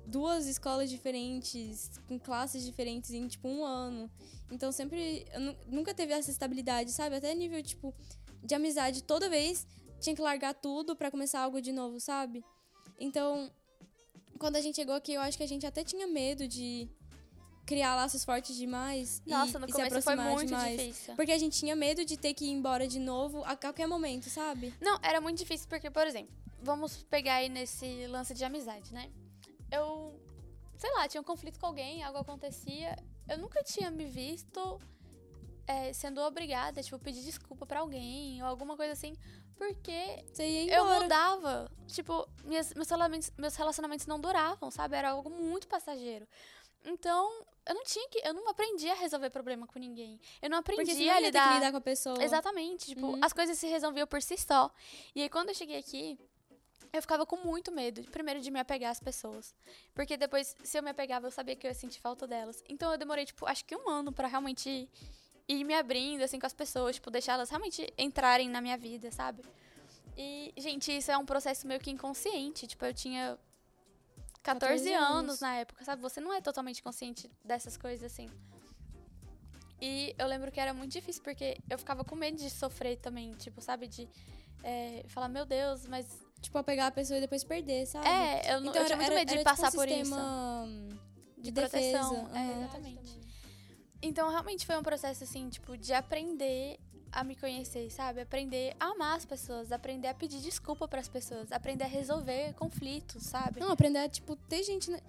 duas 0.06 0.47
escolas 0.47 0.91
diferentes, 0.91 1.91
com 2.06 2.19
classes 2.19 2.65
diferentes 2.65 3.11
em, 3.11 3.27
tipo, 3.27 3.49
um 3.49 3.65
ano. 3.65 4.11
Então, 4.50 4.71
sempre. 4.71 5.27
Nunca 5.67 5.94
teve 5.94 6.12
essa 6.12 6.31
estabilidade, 6.31 6.91
sabe? 6.93 7.17
Até 7.17 7.35
nível, 7.35 7.62
tipo, 7.62 7.94
de 8.43 8.55
amizade. 8.55 9.03
Toda 9.03 9.29
vez 9.29 9.67
tinha 10.00 10.15
que 10.15 10.23
largar 10.23 10.55
tudo 10.55 10.97
pra 10.97 11.11
começar 11.11 11.41
algo 11.41 11.61
de 11.61 11.73
novo, 11.73 12.00
sabe? 12.00 12.44
Então, 12.99 13.50
quando 14.39 14.56
a 14.56 14.61
gente 14.61 14.77
chegou 14.77 14.94
aqui, 14.94 15.12
eu 15.12 15.21
acho 15.21 15.37
que 15.37 15.44
a 15.44 15.49
gente 15.49 15.65
até 15.67 15.85
tinha 15.85 16.06
medo 16.06 16.47
de 16.47 16.89
criar 17.67 17.94
laços 17.97 18.25
fortes 18.25 18.56
demais. 18.56 19.23
e- 19.26 19.31
Nossa, 19.31 19.59
no 19.59 19.67
e 19.67 19.69
se 19.69 19.73
começo 19.75 20.03
foi 20.03 20.12
aproximar 20.14 20.32
muito 20.32 20.47
demais. 20.49 20.81
difícil. 20.81 21.14
Porque 21.17 21.32
a 21.32 21.38
gente 21.38 21.59
tinha 21.59 21.76
medo 21.76 22.05
de 22.05 22.17
ter 22.17 22.35
que 22.35 22.44
ir 22.44 22.50
embora 22.50 22.87
de 22.88 22.99
novo 22.99 23.43
a 23.44 23.56
qualquer 23.56 23.87
momento, 23.87 24.29
sabe? 24.29 24.75
Não, 24.81 24.99
era 25.03 25.20
muito 25.20 25.38
difícil 25.38 25.69
porque, 25.69 25.91
por 25.91 26.06
exemplo, 26.06 26.32
vamos 26.61 27.03
pegar 27.05 27.35
aí 27.37 27.49
nesse 27.49 28.06
lance 28.06 28.35
de 28.35 28.44
amizade, 28.44 28.93
né? 28.93 29.11
Eu, 29.70 30.19
sei 30.76 30.91
lá, 30.93 31.09
tinha 31.09 31.20
um 31.20 31.25
conflito 31.25 31.59
com 31.59 31.67
alguém, 31.67 32.03
algo 32.03 32.19
acontecia. 32.19 32.97
Eu 33.29 33.38
nunca 33.38 33.62
tinha 33.62 33.91
me 33.91 34.05
visto 34.05 34.81
é, 35.67 35.93
sendo 35.93 36.20
obrigada, 36.23 36.82
tipo, 36.82 36.99
pedir 36.99 37.23
desculpa 37.23 37.65
pra 37.65 37.81
alguém 37.81 38.43
ou 38.43 38.49
alguma 38.49 38.76
coisa 38.76 38.93
assim, 38.93 39.15
porque 39.56 40.25
eu 40.69 40.85
mudava. 41.00 41.70
Tipo, 41.87 42.26
minhas- 42.44 42.75
meus, 42.75 42.88
relacionamentos, 42.88 43.31
meus 43.38 43.55
relacionamentos 43.55 44.06
não 44.06 44.20
duravam, 44.20 44.70
sabe? 44.73 44.97
Era 44.97 45.11
algo 45.11 45.31
muito 45.31 45.69
passageiro. 45.69 46.26
Então, 46.84 47.44
eu 47.67 47.75
não 47.75 47.84
tinha 47.84 48.08
que. 48.08 48.20
Eu 48.26 48.34
não 48.34 48.49
aprendi 48.49 48.88
a 48.88 48.94
resolver 48.94 49.31
problema 49.31 49.67
com 49.67 49.79
ninguém. 49.79 50.20
Eu 50.40 50.50
não 50.50 50.58
aprendi 50.58 50.93
Porque 50.94 51.08
a 51.08 51.20
lidar. 51.20 51.49
que 51.49 51.55
lidar 51.55 51.70
com 51.70 51.76
a 51.79 51.81
pessoa. 51.81 52.23
Exatamente. 52.23 52.87
Tipo, 52.87 53.06
Uhum. 53.08 53.20
as 53.23 53.32
coisas 53.32 53.56
se 53.58 53.67
resolviam 53.69 54.06
por 54.06 54.20
si 54.23 54.37
só. 54.37 54.70
E 55.14 55.23
aí, 55.23 55.29
quando 55.29 55.50
eu 55.50 55.55
cheguei 55.55 55.79
aqui, 55.79 56.19
eu 56.93 57.00
ficava 57.00 57.25
com 57.25 57.37
muito 57.37 57.70
medo. 57.73 58.02
Primeiro, 58.11 58.40
de 58.40 58.50
me 58.50 58.58
apegar 58.61 58.90
às 58.90 59.00
pessoas. 59.00 59.55
Porque 59.94 60.17
depois, 60.17 60.56
se 60.62 60.76
eu 60.79 60.82
me 60.82 60.90
apegava, 60.90 61.26
eu 61.26 61.31
sabia 61.31 61.55
que 61.56 61.67
eu 61.67 61.70
ia 61.70 61.75
sentir 61.75 62.00
falta 62.00 62.26
delas. 62.26 62.62
Então, 62.69 62.90
eu 62.93 62.99
demorei, 62.99 63.25
tipo, 63.25 63.46
acho 63.46 63.64
que 63.64 63.76
um 63.76 63.88
ano 63.88 64.12
pra 64.12 64.26
realmente 64.29 64.88
ir 65.49 65.64
me 65.64 65.75
abrindo, 65.75 66.23
assim, 66.23 66.38
com 66.38 66.46
as 66.46 66.52
pessoas. 66.52 66.96
Tipo, 66.96 67.11
deixar 67.11 67.34
elas 67.34 67.49
realmente 67.49 67.93
entrarem 67.96 68.49
na 68.49 68.61
minha 68.61 68.76
vida, 68.76 69.11
sabe? 69.11 69.43
E, 70.17 70.52
gente, 70.58 70.94
isso 70.94 71.11
é 71.11 71.17
um 71.17 71.25
processo 71.25 71.67
meio 71.67 71.81
que 71.81 71.90
inconsciente. 71.90 72.67
Tipo, 72.67 72.84
eu 72.84 72.93
tinha 72.93 73.38
14, 74.43 74.85
14 74.85 74.93
anos. 74.93 75.19
anos. 75.19 75.41
na 75.41 75.55
época, 75.56 75.85
sabe? 75.85 76.03
Você 76.03 76.21
não 76.21 76.33
é 76.33 76.41
totalmente 76.41 76.83
consciente 76.83 77.31
dessas 77.44 77.77
coisas, 77.77 78.12
assim. 78.12 78.29
E 79.81 80.15
eu 80.19 80.27
lembro 80.27 80.50
que 80.53 80.61
era 80.61 80.73
muito 80.73 80.93
difícil, 80.93 81.23
porque 81.23 81.59
eu 81.69 81.79
ficava 81.79 82.05
com 82.05 82.15
medo 82.15 82.37
de 82.37 82.49
sofrer 82.50 82.97
também, 82.99 83.33
tipo, 83.35 83.61
sabe? 83.61 83.89
De 83.89 84.09
é, 84.62 85.05
falar, 85.09 85.29
meu 85.29 85.44
Deus, 85.44 85.87
mas. 85.87 86.06
Tipo, 86.41 86.59
apegar 86.59 86.87
a 86.87 86.91
pessoa 86.91 87.19
e 87.19 87.21
depois 87.21 87.44
perder, 87.44 87.87
sabe? 87.87 88.08
É, 88.08 88.55
eu, 88.55 88.61
não, 88.61 88.75
eu 88.75 88.84
tinha 88.84 88.96
muito 88.96 89.15
medo 89.15 89.29
de 89.29 89.34
era 89.34 89.44
passar 89.44 89.70
tipo 89.70 89.81
um 89.82 89.84
por 89.84 89.89
isso. 89.89 90.05
sistema 90.05 90.69
De, 91.37 91.51
De 91.51 91.53
proteção, 91.53 92.29
é, 92.34 92.39
aham. 92.39 92.63
exatamente. 92.65 93.20
Então, 94.01 94.29
realmente 94.29 94.67
foi 94.67 94.77
um 94.77 94.82
processo, 94.82 95.22
assim, 95.22 95.49
tipo, 95.49 95.77
de 95.77 95.93
aprender 95.93 96.79
a 97.12 97.22
me 97.22 97.36
conhecer, 97.36 97.90
sabe? 97.90 98.20
Aprender 98.22 98.74
a 98.81 98.86
amar 98.86 99.16
as 99.16 99.24
pessoas, 99.24 99.70
aprender 99.70 100.08
a 100.08 100.14
pedir 100.14 100.40
desculpa 100.40 100.88
pras 100.88 101.08
pessoas, 101.08 101.52
aprender 101.52 101.84
a 101.84 101.88
resolver 101.88 102.54
conflitos, 102.54 103.22
sabe? 103.24 103.60
Não, 103.60 103.70
aprender 103.70 103.98
a, 103.98 104.08
tipo, 104.08 104.34
ter 104.34 104.62
gente. 104.62 104.90
né? 104.90 105.00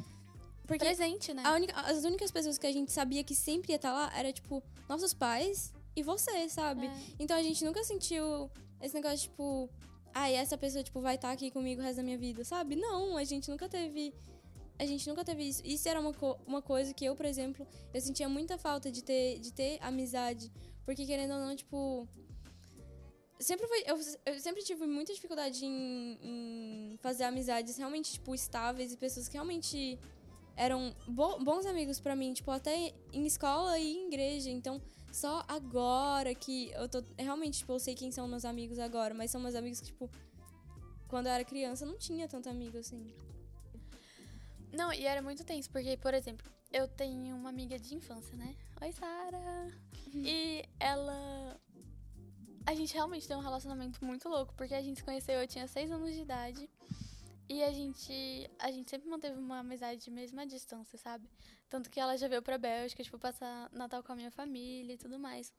Porque 0.68 0.84
Presente, 0.86 1.34
né? 1.34 1.44
única, 1.52 1.80
as 1.82 2.04
únicas 2.04 2.32
pessoas 2.32 2.58
que 2.58 2.66
a 2.68 2.72
gente 2.72 2.92
sabia 2.92 3.24
que 3.24 3.36
sempre 3.36 3.72
ia 3.72 3.76
estar 3.78 3.92
lá 3.92 4.12
era, 4.18 4.32
tipo, 4.32 4.64
nossos 4.88 5.14
pais 5.14 5.74
e 5.96 6.02
você, 6.04 6.48
sabe? 6.50 6.86
É. 6.88 6.94
Então 7.20 7.36
a 7.38 7.44
gente 7.44 7.64
nunca 7.66 7.84
sentiu 7.84 8.50
esse 8.82 8.94
negócio, 8.96 9.30
tipo, 9.30 9.70
ai, 10.14 10.36
essa 10.36 10.58
pessoa, 10.58 10.84
tipo, 10.84 11.02
vai 11.02 11.16
estar 11.16 11.32
aqui 11.32 11.52
comigo 11.52 11.82
o 11.82 11.84
resto 11.84 11.98
da 11.98 12.04
minha 12.04 12.18
vida, 12.18 12.44
sabe? 12.46 12.76
Não, 12.76 13.18
a 13.18 13.24
gente 13.24 13.50
nunca 13.50 13.68
teve. 13.68 14.14
A 14.80 14.86
gente 14.86 15.08
nunca 15.08 15.24
teve 15.24 15.44
isso. 15.44 15.62
Isso 15.66 15.88
era 15.88 16.00
uma, 16.00 16.14
co- 16.14 16.38
uma 16.48 16.62
coisa 16.62 16.94
que 16.94 17.06
eu, 17.06 17.16
por 17.16 17.26
exemplo, 17.26 17.68
eu 17.94 18.02
sentia 18.02 18.28
muita 18.28 18.58
falta 18.58 18.92
de 18.92 19.04
ter, 19.04 19.40
de 19.40 19.54
ter 19.54 19.78
amizade. 19.82 20.52
Porque 20.86 21.06
querendo 21.06 21.34
ou 21.34 21.40
não, 21.40 21.56
tipo. 21.56 22.08
Sempre 23.40 23.68
foi. 23.68 23.84
Eu, 23.86 23.98
eu 24.26 24.40
sempre 24.40 24.64
tive 24.64 24.86
muita 24.86 25.14
dificuldade 25.14 25.66
em, 25.66 26.18
em 26.22 26.98
fazer 27.02 27.24
amizades 27.26 27.78
realmente, 27.78 28.14
tipo, 28.14 28.34
estáveis 28.34 28.94
e 28.94 28.98
pessoas 28.98 29.28
que 29.28 29.34
realmente 29.34 30.00
eram 30.56 30.96
bo- 31.08 31.40
bons 31.40 31.66
amigos 31.66 32.00
pra 32.00 32.16
mim, 32.16 32.32
tipo, 32.34 32.52
até 32.52 32.94
em 33.12 33.26
escola 33.26 33.78
e 33.80 33.94
em 33.98 34.08
igreja. 34.08 34.50
Então, 34.50 34.82
só 35.12 35.44
agora 35.48 36.34
que 36.36 36.72
eu 36.72 36.88
tô. 36.88 37.04
Realmente, 37.18 37.60
tipo, 37.60 37.74
eu 37.74 37.80
sei 37.80 37.96
quem 37.96 38.12
são 38.12 38.28
meus 38.28 38.46
amigos 38.46 38.80
agora, 38.80 39.14
mas 39.14 39.32
são 39.32 39.42
meus 39.42 39.56
amigos 39.56 39.80
que, 39.82 39.88
tipo, 39.88 40.10
quando 41.08 41.28
eu 41.28 41.32
era 41.34 41.44
criança, 41.44 41.86
não 41.86 41.98
tinha 41.98 42.28
tanto 42.28 42.50
amigo 42.50 42.78
assim. 42.78 43.14
Não, 44.72 44.92
e 44.92 45.06
era 45.06 45.22
muito 45.22 45.44
tenso, 45.44 45.70
porque, 45.70 45.98
por 45.98 46.14
exemplo, 46.14 46.50
eu 46.74 46.88
tenho 46.88 47.36
uma 47.36 47.50
amiga 47.50 47.78
de 47.78 47.94
infância, 47.94 48.36
né? 48.36 48.56
Oi, 48.82 48.92
Sara! 48.92 49.72
E 50.16 50.66
ela. 50.80 51.56
A 52.66 52.74
gente 52.74 52.94
realmente 52.94 53.28
tem 53.28 53.38
um 53.38 53.42
relacionamento 53.42 54.04
muito 54.04 54.28
louco, 54.28 54.54
porque 54.56 54.74
a 54.74 54.82
gente 54.82 54.98
se 54.98 55.04
conheceu, 55.04 55.40
eu 55.40 55.48
tinha 55.48 55.68
seis 55.68 55.92
anos 55.92 56.12
de 56.12 56.22
idade. 56.22 56.70
E 57.48 57.62
a 57.62 57.72
gente, 57.72 58.50
a 58.58 58.72
gente 58.72 58.90
sempre 58.90 59.08
manteve 59.08 59.38
uma 59.38 59.60
amizade 59.60 60.10
mesmo 60.10 60.40
à 60.40 60.46
distância, 60.46 60.98
sabe? 60.98 61.30
Tanto 61.70 61.90
que 61.90 62.00
ela 62.00 62.18
já 62.18 62.28
veio 62.28 62.42
pra 62.42 62.58
Bélgica, 62.58 63.04
tipo, 63.04 63.20
passar 63.20 63.70
Natal 63.72 64.02
com 64.02 64.14
a 64.14 64.16
minha 64.16 64.32
família 64.32 64.94
e 64.94 64.98
tudo 64.98 65.20
mais. 65.20 65.54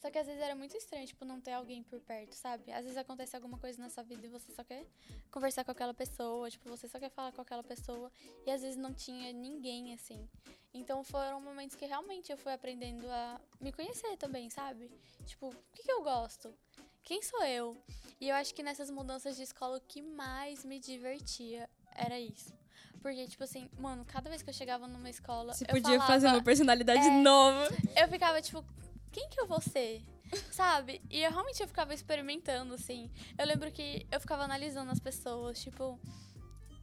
Só 0.00 0.10
que 0.10 0.18
às 0.18 0.26
vezes 0.26 0.40
era 0.40 0.54
muito 0.54 0.74
estranho, 0.74 1.06
tipo, 1.06 1.26
não 1.26 1.40
ter 1.40 1.52
alguém 1.52 1.82
por 1.82 2.00
perto, 2.00 2.34
sabe? 2.34 2.72
Às 2.72 2.84
vezes 2.84 2.96
acontece 2.96 3.36
alguma 3.36 3.58
coisa 3.58 3.80
na 3.82 3.90
sua 3.90 4.02
vida 4.02 4.26
e 4.26 4.30
você 4.30 4.50
só 4.50 4.64
quer 4.64 4.86
conversar 5.30 5.62
com 5.62 5.70
aquela 5.70 5.92
pessoa, 5.92 6.50
tipo, 6.50 6.68
você 6.70 6.88
só 6.88 6.98
quer 6.98 7.10
falar 7.10 7.32
com 7.32 7.42
aquela 7.42 7.62
pessoa. 7.62 8.10
E 8.46 8.50
às 8.50 8.62
vezes 8.62 8.78
não 8.78 8.94
tinha 8.94 9.30
ninguém, 9.30 9.92
assim. 9.92 10.26
Então 10.72 11.04
foram 11.04 11.38
momentos 11.40 11.76
que 11.76 11.84
realmente 11.84 12.32
eu 12.32 12.38
fui 12.38 12.52
aprendendo 12.52 13.06
a 13.10 13.38
me 13.60 13.72
conhecer 13.72 14.16
também, 14.16 14.48
sabe? 14.48 14.90
Tipo, 15.26 15.48
o 15.48 15.56
que, 15.74 15.82
que 15.82 15.92
eu 15.92 16.02
gosto? 16.02 16.54
Quem 17.02 17.22
sou 17.22 17.44
eu? 17.44 17.76
E 18.18 18.28
eu 18.28 18.36
acho 18.36 18.54
que 18.54 18.62
nessas 18.62 18.90
mudanças 18.90 19.36
de 19.36 19.42
escola 19.42 19.76
o 19.76 19.80
que 19.82 20.00
mais 20.00 20.64
me 20.64 20.78
divertia 20.78 21.68
era 21.94 22.18
isso. 22.18 22.54
Porque, 23.02 23.26
tipo 23.26 23.44
assim, 23.44 23.68
mano, 23.78 24.04
cada 24.06 24.30
vez 24.30 24.42
que 24.42 24.48
eu 24.48 24.54
chegava 24.54 24.86
numa 24.86 25.10
escola. 25.10 25.52
Você 25.52 25.64
eu 25.64 25.68
podia 25.68 25.98
falava, 25.98 26.06
fazer 26.06 26.26
uma 26.28 26.42
personalidade 26.42 27.06
é, 27.06 27.10
nova. 27.10 27.68
Eu 27.96 28.08
ficava, 28.08 28.40
tipo, 28.42 28.64
quem 29.12 29.28
que 29.28 29.40
eu 29.40 29.46
vou 29.46 29.60
ser? 29.60 30.02
Sabe? 30.50 31.00
E 31.10 31.22
eu 31.22 31.30
realmente 31.30 31.60
eu 31.60 31.68
ficava 31.68 31.92
experimentando, 31.92 32.74
assim. 32.74 33.10
Eu 33.38 33.46
lembro 33.46 33.70
que 33.70 34.06
eu 34.10 34.20
ficava 34.20 34.44
analisando 34.44 34.90
as 34.90 35.00
pessoas, 35.00 35.60
tipo. 35.60 35.98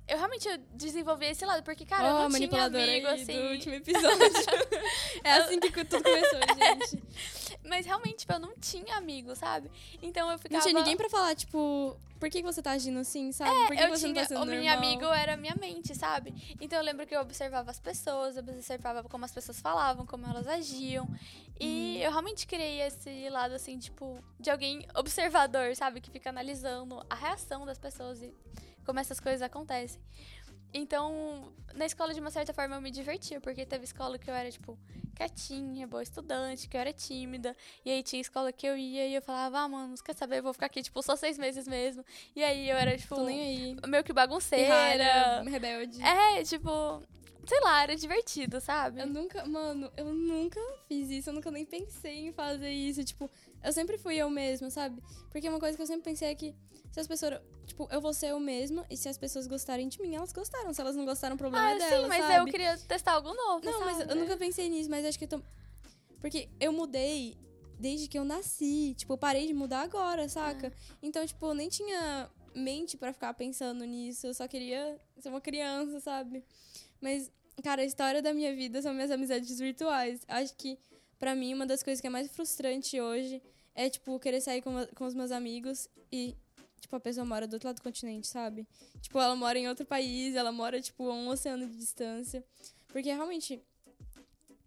Eu 0.07 0.17
realmente 0.17 0.47
desenvolvi 0.73 1.25
esse 1.25 1.45
lado, 1.45 1.63
porque, 1.63 1.85
cara, 1.85 2.07
eu 2.07 2.15
Ó, 2.15 2.29
não 2.29 2.39
tinha 2.39 2.63
amigo, 2.63 3.07
assim. 3.07 3.25
do 3.25 3.47
último 3.49 3.75
episódio. 3.75 4.07
é 5.21 5.31
assim 5.33 5.59
que 5.59 5.69
tudo 5.83 6.01
começou, 6.01 6.39
gente. 6.55 7.03
Mas 7.67 7.85
realmente, 7.85 8.19
tipo, 8.19 8.31
eu 8.31 8.39
não 8.39 8.53
tinha 8.57 8.95
amigo, 8.95 9.35
sabe? 9.35 9.69
Então 10.01 10.31
eu 10.31 10.37
ficava. 10.37 10.55
Não 10.55 10.61
tinha 10.61 10.73
ninguém 10.73 10.95
pra 10.95 11.09
falar, 11.09 11.35
tipo, 11.35 11.99
por 12.17 12.29
que 12.29 12.41
você 12.41 12.61
tá 12.61 12.71
agindo 12.71 12.99
assim, 12.99 13.33
sabe? 13.33 13.51
por 13.67 13.75
que 13.75 13.83
eu 13.83 13.89
você 13.89 13.99
tinha, 13.99 14.13
não 14.13 14.21
tá 14.21 14.27
sendo 14.27 14.41
o 14.41 14.45
meu 14.45 14.63
normal? 14.63 14.77
amigo 14.77 15.05
era 15.05 15.35
minha 15.35 15.55
mente, 15.55 15.93
sabe? 15.93 16.33
Então 16.61 16.79
eu 16.79 16.85
lembro 16.85 17.05
que 17.05 17.13
eu 17.13 17.19
observava 17.19 17.69
as 17.69 17.79
pessoas, 17.79 18.37
eu 18.37 18.43
observava 18.43 19.03
como 19.03 19.25
as 19.25 19.31
pessoas 19.31 19.59
falavam, 19.59 20.05
como 20.05 20.25
elas 20.25 20.47
agiam. 20.47 21.05
E 21.59 22.01
eu 22.01 22.11
realmente 22.11 22.47
criei 22.47 22.81
esse 22.81 23.29
lado, 23.29 23.53
assim, 23.55 23.77
tipo, 23.77 24.23
de 24.39 24.49
alguém 24.49 24.87
observador, 24.95 25.75
sabe? 25.75 25.99
Que 25.99 26.09
fica 26.09 26.29
analisando 26.29 27.05
a 27.09 27.15
reação 27.15 27.65
das 27.65 27.77
pessoas 27.77 28.21
e 28.21 28.33
como 28.87 28.99
essas 29.01 29.19
coisas 29.19 29.41
acontecem. 29.41 30.01
Então, 30.73 31.53
na 31.75 31.85
escola, 31.85 32.13
de 32.13 32.19
uma 32.19 32.31
certa 32.31 32.53
forma, 32.53 32.75
eu 32.75 32.81
me 32.81 32.91
divertia, 32.91 33.39
porque 33.39 33.65
teve 33.65 33.83
escola 33.83 34.17
que 34.17 34.29
eu 34.29 34.33
era, 34.33 34.49
tipo, 34.51 34.77
quietinha, 35.15 35.87
boa 35.87 36.03
estudante, 36.03 36.67
que 36.67 36.75
eu 36.75 36.81
era 36.81 36.93
tímida. 36.93 37.55
E 37.85 37.91
aí 37.91 38.01
tinha 38.03 38.21
escola 38.21 38.51
que 38.51 38.65
eu 38.67 38.77
ia 38.77 39.07
e 39.07 39.15
eu 39.15 39.21
falava, 39.21 39.59
ah, 39.59 39.67
mano, 39.67 39.95
quer 40.03 40.15
saber? 40.15 40.39
Eu 40.39 40.43
vou 40.43 40.53
ficar 40.53 40.67
aqui, 40.67 40.81
tipo, 40.81 41.01
só 41.01 41.15
seis 41.15 41.37
meses 41.37 41.67
mesmo. 41.67 42.03
E 42.35 42.43
aí 42.43 42.69
eu 42.69 42.77
era, 42.77 42.97
tipo, 42.97 43.15
Tô 43.15 43.23
nem 43.25 43.41
aí. 43.41 43.77
meio 43.87 44.03
que 44.03 44.13
bagunceira. 44.13 44.65
Pirralha, 44.65 45.43
rebelde. 45.49 46.01
É, 46.03 46.43
tipo, 46.43 47.01
sei 47.47 47.59
lá, 47.61 47.83
era 47.83 47.95
divertido, 47.95 48.59
sabe? 48.59 48.99
Eu 49.01 49.07
nunca, 49.07 49.45
mano, 49.45 49.91
eu 49.95 50.13
nunca 50.13 50.59
fiz 50.87 51.09
isso, 51.09 51.29
eu 51.29 51.33
nunca 51.33 51.49
nem 51.49 51.65
pensei 51.65 52.27
em 52.27 52.33
fazer 52.33 52.69
isso. 52.69 53.03
Tipo, 53.03 53.29
eu 53.63 53.71
sempre 53.71 53.97
fui 53.97 54.15
eu 54.17 54.29
mesma, 54.29 54.69
sabe? 54.69 55.01
Porque 55.31 55.47
uma 55.47 55.59
coisa 55.59 55.75
que 55.77 55.81
eu 55.81 55.87
sempre 55.87 56.03
pensei 56.03 56.29
é 56.29 56.35
que 56.35 56.53
se 56.91 56.99
as 56.99 57.07
pessoas. 57.07 57.39
Tipo, 57.65 57.87
eu 57.91 57.99
vou 58.01 58.13
ser 58.13 58.27
eu 58.27 58.39
mesma 58.39 58.85
e 58.89 58.95
se 58.97 59.07
as 59.09 59.17
pessoas 59.17 59.45
gostarem 59.47 59.87
de 59.87 60.01
mim, 60.01 60.15
elas 60.15 60.31
gostaram. 60.33 60.73
Se 60.73 60.81
elas 60.81 60.95
não 60.95 61.05
gostaram, 61.05 61.35
o 61.35 61.37
problema 61.37 61.65
Ah, 61.67 61.71
é 61.71 61.77
delas. 61.77 62.01
sim, 62.01 62.07
mas 62.07 62.25
sabe? 62.25 62.37
eu 62.37 62.45
queria 62.51 62.77
testar 62.77 63.13
algo 63.13 63.33
novo. 63.33 63.65
Não, 63.65 63.79
mas 63.81 63.97
sabe? 63.97 64.11
eu 64.11 64.15
nunca 64.15 64.35
pensei 64.37 64.69
nisso, 64.69 64.89
mas 64.89 65.05
acho 65.05 65.17
que 65.17 65.25
eu 65.25 65.29
tô. 65.29 65.41
Porque 66.19 66.49
eu 66.59 66.73
mudei 66.73 67.37
desde 67.79 68.07
que 68.07 68.17
eu 68.17 68.25
nasci. 68.25 68.93
Tipo, 68.97 69.13
eu 69.13 69.17
parei 69.17 69.47
de 69.47 69.53
mudar 69.53 69.81
agora, 69.81 70.27
saca? 70.27 70.71
Então, 71.01 71.25
tipo, 71.25 71.45
eu 71.45 71.53
nem 71.53 71.69
tinha 71.69 72.29
mente 72.55 72.97
pra 72.97 73.13
ficar 73.13 73.33
pensando 73.33 73.85
nisso. 73.85 74.27
Eu 74.27 74.33
só 74.33 74.47
queria 74.47 74.99
ser 75.19 75.29
uma 75.29 75.41
criança, 75.41 75.99
sabe? 75.99 76.43
Mas, 76.99 77.29
cara, 77.61 77.81
a 77.81 77.85
história 77.85 78.21
da 78.21 78.33
minha 78.33 78.55
vida 78.55 78.81
são 78.81 78.93
minhas 78.93 79.11
amizades 79.11 79.57
virtuais. 79.59 80.21
Acho 80.27 80.55
que, 80.55 80.77
pra 81.17 81.35
mim, 81.35 81.53
uma 81.53 81.65
das 81.65 81.83
coisas 81.83 81.99
que 82.01 82.07
é 82.07 82.09
mais 82.09 82.29
frustrante 82.31 82.99
hoje 82.99 83.41
é, 83.75 83.89
tipo, 83.89 84.19
querer 84.19 84.41
sair 84.41 84.61
com, 84.61 84.73
com 84.95 85.05
os 85.05 85.13
meus 85.13 85.31
amigos 85.31 85.87
e. 86.11 86.35
Tipo, 86.79 86.95
a 86.95 86.99
pessoa 86.99 87.25
mora 87.25 87.47
do 87.47 87.53
outro 87.53 87.67
lado 87.67 87.77
do 87.77 87.81
continente, 87.81 88.27
sabe? 88.27 88.67
Tipo, 89.01 89.19
ela 89.19 89.35
mora 89.35 89.57
em 89.57 89.67
outro 89.67 89.85
país, 89.85 90.35
ela 90.35 90.51
mora, 90.51 90.79
tipo, 90.79 91.09
a 91.09 91.13
um 91.13 91.27
oceano 91.27 91.67
de 91.67 91.75
distância. 91.75 92.45
Porque 92.87 93.09
realmente, 93.11 93.61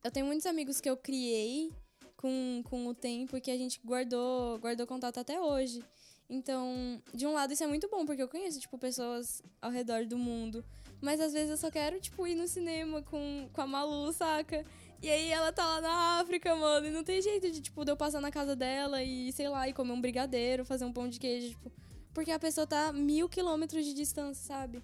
eu 0.02 0.10
tenho 0.10 0.26
muitos 0.26 0.44
amigos 0.44 0.80
que 0.80 0.90
eu 0.90 0.96
criei 0.96 1.72
com, 2.16 2.62
com 2.68 2.86
o 2.88 2.94
tempo 2.94 3.36
e 3.36 3.40
que 3.40 3.50
a 3.50 3.56
gente 3.56 3.80
guardou, 3.84 4.58
guardou 4.58 4.86
contato 4.86 5.18
até 5.18 5.40
hoje. 5.40 5.84
Então, 6.28 7.02
de 7.14 7.26
um 7.26 7.32
lado 7.32 7.52
isso 7.52 7.64
é 7.64 7.66
muito 7.66 7.88
bom, 7.88 8.04
porque 8.04 8.22
eu 8.22 8.28
conheço, 8.28 8.60
tipo, 8.60 8.76
pessoas 8.76 9.42
ao 9.62 9.70
redor 9.70 10.04
do 10.04 10.18
mundo. 10.18 10.64
Mas 11.00 11.20
às 11.20 11.32
vezes 11.32 11.50
eu 11.50 11.56
só 11.56 11.70
quero, 11.70 12.00
tipo, 12.00 12.26
ir 12.26 12.34
no 12.34 12.46
cinema 12.46 13.02
com, 13.02 13.48
com 13.52 13.60
a 13.60 13.66
Malu, 13.66 14.12
saca? 14.12 14.64
E 15.02 15.08
aí 15.08 15.30
ela 15.30 15.50
tá 15.52 15.64
lá 15.64 15.80
na 15.80 16.20
África, 16.20 16.54
mano, 16.54 16.86
e 16.86 16.90
não 16.90 17.02
tem 17.02 17.22
jeito 17.22 17.50
de, 17.50 17.60
tipo, 17.60 17.84
de 17.84 17.90
eu 17.90 17.96
passar 17.96 18.20
na 18.20 18.30
casa 18.30 18.54
dela 18.54 19.02
e, 19.02 19.32
sei 19.32 19.48
lá, 19.48 19.68
e 19.68 19.72
comer 19.72 19.92
um 19.92 20.00
brigadeiro, 20.00 20.64
fazer 20.64 20.84
um 20.84 20.92
pão 20.92 21.08
de 21.08 21.18
queijo, 21.18 21.50
tipo... 21.50 21.72
Porque 22.12 22.30
a 22.32 22.38
pessoa 22.38 22.66
tá 22.66 22.92
mil 22.92 23.28
quilômetros 23.28 23.84
de 23.84 23.94
distância, 23.94 24.44
sabe? 24.44 24.82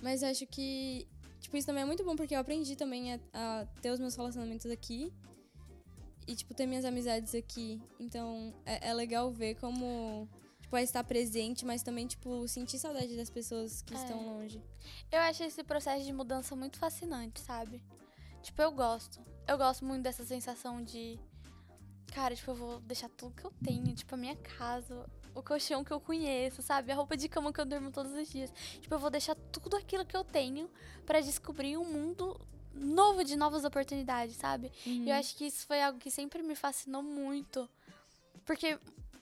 Mas 0.00 0.22
acho 0.22 0.46
que 0.46 1.06
Tipo, 1.46 1.56
isso 1.56 1.66
também 1.68 1.84
é 1.84 1.86
muito 1.86 2.02
bom 2.02 2.16
porque 2.16 2.34
eu 2.34 2.40
aprendi 2.40 2.74
também 2.74 3.14
a, 3.14 3.20
a 3.32 3.66
ter 3.80 3.90
os 3.90 4.00
meus 4.00 4.16
relacionamentos 4.16 4.66
aqui. 4.66 5.12
E, 6.26 6.34
tipo, 6.34 6.52
ter 6.54 6.66
minhas 6.66 6.84
amizades 6.84 7.36
aqui. 7.36 7.80
Então, 8.00 8.52
é, 8.64 8.88
é 8.88 8.92
legal 8.92 9.30
ver 9.30 9.54
como, 9.54 10.28
tipo, 10.66 10.76
é 10.76 10.82
estar 10.82 11.04
presente, 11.04 11.64
mas 11.64 11.82
também, 11.82 12.06
tipo, 12.06 12.46
sentir 12.48 12.78
saudade 12.78 13.16
das 13.16 13.30
pessoas 13.30 13.82
que 13.82 13.94
É. 13.94 13.96
estão 13.96 14.24
longe. 14.26 14.60
Eu 15.12 15.20
acho 15.20 15.44
esse 15.44 15.62
processo 15.62 16.04
de 16.04 16.12
mudança 16.12 16.56
muito 16.56 16.76
fascinante, 16.78 17.40
sabe? 17.40 17.80
Tipo, 18.42 18.62
eu 18.62 18.72
gosto. 18.72 19.20
Eu 19.46 19.56
gosto 19.56 19.84
muito 19.84 20.02
dessa 20.02 20.24
sensação 20.24 20.82
de. 20.82 21.18
Cara, 22.12 22.34
tipo, 22.34 22.50
eu 22.50 22.54
vou 22.56 22.80
deixar 22.80 23.08
tudo 23.10 23.34
que 23.34 23.44
eu 23.44 23.52
tenho, 23.62 23.94
tipo, 23.94 24.14
a 24.14 24.18
minha 24.18 24.34
casa, 24.36 25.08
o 25.34 25.42
colchão 25.42 25.84
que 25.84 25.92
eu 25.92 26.00
conheço, 26.00 26.62
sabe? 26.62 26.90
A 26.90 26.94
roupa 26.96 27.16
de 27.16 27.28
cama 27.28 27.52
que 27.52 27.60
eu 27.60 27.66
durmo 27.66 27.90
todos 27.92 28.12
os 28.12 28.28
dias. 28.28 28.52
Tipo, 28.80 28.94
eu 28.94 28.98
vou 28.98 29.10
deixar 29.10 29.34
tudo 29.52 29.76
aquilo 29.76 30.04
que 30.04 30.16
eu 30.16 30.24
tenho 30.24 30.68
pra 31.04 31.20
descobrir 31.20 31.76
um 31.76 31.84
mundo 31.84 32.40
novo 32.74 33.22
de 33.24 33.36
novas 33.36 33.64
oportunidades, 33.64 34.36
sabe? 34.36 34.70
E 34.84 35.08
eu 35.08 35.14
acho 35.14 35.36
que 35.36 35.46
isso 35.46 35.64
foi 35.66 35.80
algo 35.82 35.98
que 35.98 36.10
sempre 36.10 36.42
me 36.42 36.54
fascinou 36.56 37.02
muito. 37.02 37.68
Porque, 38.44 38.78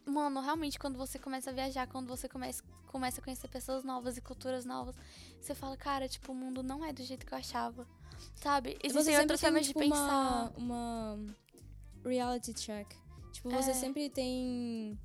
mano, 0.07 0.41
realmente, 0.41 0.79
quando 0.79 0.97
você 0.97 1.19
começa 1.19 1.51
a 1.51 1.53
viajar, 1.53 1.87
quando 1.87 2.07
você 2.09 2.29
começa, 2.29 2.63
começa 2.89 3.21
a 3.21 3.25
conhecer 3.25 3.49
pessoas 3.49 3.85
novas 3.85 4.17
e 4.17 4.21
culturas 4.21 4.65
novas, 4.65 4.95
você 5.41 5.55
fala, 5.55 5.77
cara, 5.77 6.09
tipo, 6.09 6.33
o 6.33 6.35
mundo 6.35 6.63
não 6.63 6.85
é 6.85 6.93
do 6.93 7.03
jeito 7.03 7.25
que 7.27 7.33
eu 7.35 7.39
achava. 7.39 7.87
Sabe? 8.37 8.79
E 8.83 8.87
Existem 8.87 9.19
outras 9.19 9.41
tem, 9.41 9.51
formas 9.51 9.67
tipo, 9.67 9.81
de 9.81 9.89
pensar. 9.89 10.53
Uma, 10.57 11.15
uma 11.15 11.35
reality 12.05 12.55
check. 12.55 12.89
Tipo, 13.33 13.51
você 13.51 13.71
É. 13.71 13.75
sempre 13.75 14.09
tem. 14.09 14.99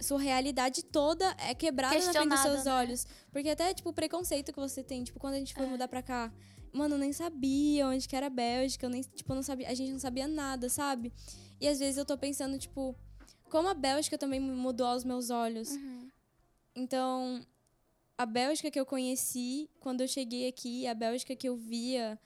Sua 0.00 0.20
realidade 0.20 0.84
toda 0.84 1.34
é 1.38 1.52
quebrada 1.54 1.96
na 1.98 2.12
frente 2.12 2.28
dos 2.28 2.40
seus 2.40 2.64
né? 2.64 2.72
olhos. 2.72 3.06
Porque 3.32 3.48
até, 3.48 3.74
tipo, 3.74 3.88
o 3.90 3.92
preconceito 3.92 4.52
que 4.52 4.60
você 4.60 4.82
tem. 4.84 5.02
Tipo, 5.02 5.18
quando 5.18 5.34
a 5.34 5.38
gente 5.38 5.52
foi 5.54 5.64
É. 5.64 5.68
mudar 5.68 5.88
pra 5.88 6.02
cá. 6.02 6.32
Mano, 6.72 6.94
eu 6.94 6.98
nem 6.98 7.12
sabia 7.12 7.88
onde 7.88 8.06
que 8.06 8.14
era 8.14 8.26
a 8.26 8.30
Bélgica. 8.30 8.86
Eu 8.86 8.90
nem, 8.90 9.02
tipo, 9.02 9.34
não 9.34 9.42
sabia. 9.42 9.68
A 9.68 9.74
gente 9.74 9.90
não 9.90 9.98
sabia 9.98 10.28
nada, 10.28 10.68
sabe? 10.68 11.12
E 11.60 11.66
às 11.66 11.80
vezes 11.80 11.96
eu 11.96 12.04
tô 12.04 12.16
pensando, 12.16 12.56
tipo, 12.58 12.94
como 13.48 13.68
a 13.68 13.74
Bélgica 13.74 14.16
também 14.16 14.40
mudou 14.40 14.86
aos 14.86 15.04
meus 15.04 15.30
olhos. 15.30 15.70
Uhum. 15.70 16.10
Então, 16.74 17.46
a 18.16 18.26
Bélgica 18.26 18.70
que 18.70 18.78
eu 18.78 18.86
conheci 18.86 19.68
quando 19.80 20.00
eu 20.00 20.08
cheguei 20.08 20.48
aqui, 20.48 20.86
a 20.86 20.94
Bélgica 20.94 21.34
que 21.34 21.48
eu 21.48 21.56
via, 21.56 22.18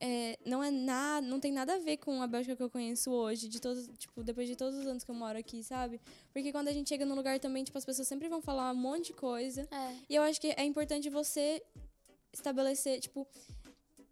é, 0.00 0.38
não 0.44 0.62
é 0.62 0.70
nada, 0.70 1.26
não 1.26 1.40
tem 1.40 1.52
nada 1.52 1.74
a 1.74 1.78
ver 1.78 1.96
com 1.98 2.22
a 2.22 2.26
Bélgica 2.26 2.56
que 2.56 2.62
eu 2.62 2.70
conheço 2.70 3.10
hoje, 3.10 3.48
de 3.48 3.60
todos, 3.60 3.88
tipo, 3.98 4.22
depois 4.22 4.46
de 4.46 4.56
todos 4.56 4.78
os 4.78 4.86
anos 4.86 5.04
que 5.04 5.10
eu 5.10 5.14
moro 5.14 5.38
aqui, 5.38 5.62
sabe? 5.62 6.00
Porque 6.32 6.52
quando 6.52 6.68
a 6.68 6.72
gente 6.72 6.88
chega 6.88 7.06
num 7.06 7.14
lugar 7.14 7.38
também, 7.38 7.64
tipo, 7.64 7.78
as 7.78 7.84
pessoas 7.84 8.06
sempre 8.06 8.28
vão 8.28 8.40
falar 8.42 8.72
um 8.72 8.76
monte 8.76 9.06
de 9.06 9.12
coisa. 9.14 9.66
É. 9.70 9.94
E 10.08 10.14
eu 10.14 10.22
acho 10.22 10.40
que 10.40 10.48
é 10.48 10.64
importante 10.64 11.08
você 11.08 11.62
estabelecer, 12.32 13.00
tipo, 13.00 13.26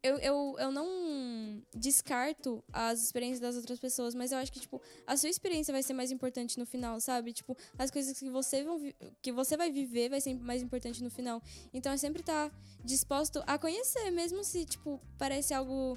eu, 0.05 0.19
eu, 0.19 0.57
eu 0.59 0.71
não 0.71 1.63
descarto 1.75 2.63
as 2.71 3.03
experiências 3.03 3.41
das 3.41 3.57
outras 3.57 3.79
pessoas, 3.79 4.15
mas 4.15 4.33
eu 4.33 4.39
acho 4.39 4.53
que, 4.53 4.61
tipo, 4.61 4.81
a 5.07 5.17
sua 5.17 5.31
experiência 5.31 5.73
vai 5.73 5.83
ser 5.83 5.95
mais 5.95 6.13
importante 6.13 6.59
no 6.59 6.67
final, 6.67 7.01
sabe? 7.01 7.33
Tipo, 7.33 7.57
as 7.79 7.91
coisas 7.91 8.19
que 8.19 8.29
você, 8.29 8.63
vão 8.63 8.79
que 9.23 9.33
você 9.33 9.57
vai 9.57 9.73
viver 9.73 10.11
vai 10.11 10.21
ser 10.21 10.35
mais 10.35 10.63
importante 10.63 11.03
no 11.03 11.09
final. 11.09 11.43
Então 11.73 11.91
é 11.91 11.97
sempre 11.97 12.21
estar 12.21 12.53
disposto 12.85 13.43
a 13.47 13.57
conhecer, 13.57 14.11
mesmo 14.11 14.45
se, 14.45 14.67
tipo, 14.67 15.01
parece 15.17 15.55
algo 15.55 15.97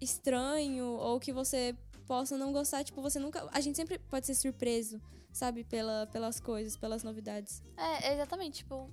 estranho 0.00 0.86
ou 0.86 1.18
que 1.18 1.32
você 1.32 1.76
possa 2.06 2.38
não 2.38 2.52
gostar, 2.52 2.84
tipo, 2.84 3.02
você 3.02 3.18
nunca. 3.18 3.48
A 3.50 3.60
gente 3.60 3.74
sempre 3.74 3.98
pode 3.98 4.26
ser 4.26 4.36
surpreso, 4.36 5.02
sabe? 5.32 5.64
Pela, 5.64 6.06
pelas 6.06 6.38
coisas, 6.38 6.76
pelas 6.76 7.02
novidades. 7.02 7.64
É, 7.76 8.14
exatamente, 8.14 8.58
tipo, 8.58 8.88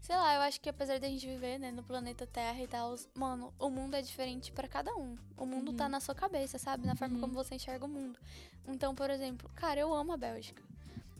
sei 0.00 0.16
lá, 0.16 0.34
eu 0.34 0.40
acho 0.42 0.60
que 0.60 0.68
apesar 0.68 0.98
da 0.98 1.08
gente 1.08 1.26
viver, 1.26 1.58
né, 1.58 1.70
no 1.70 1.82
planeta 1.82 2.26
Terra 2.26 2.60
e 2.62 2.66
tal, 2.66 2.94
mano, 3.14 3.52
o 3.58 3.68
mundo 3.70 3.94
é 3.94 4.02
diferente 4.02 4.50
pra 4.52 4.66
cada 4.68 4.94
um. 4.96 5.16
O 5.36 5.46
mundo 5.46 5.72
tá 5.72 5.88
na 5.88 6.00
sua 6.00 6.14
cabeça, 6.14 6.58
sabe? 6.58 6.86
Na 6.86 6.94
forma 6.96 7.14
Uhum. 7.14 7.20
como 7.20 7.34
você 7.34 7.54
enxerga 7.54 7.84
o 7.84 7.88
mundo. 7.88 8.18
Então, 8.66 8.94
por 8.94 9.10
exemplo, 9.10 9.48
cara, 9.54 9.80
eu 9.80 9.92
amo 9.94 10.12
a 10.12 10.16
Bélgica. 10.16 10.62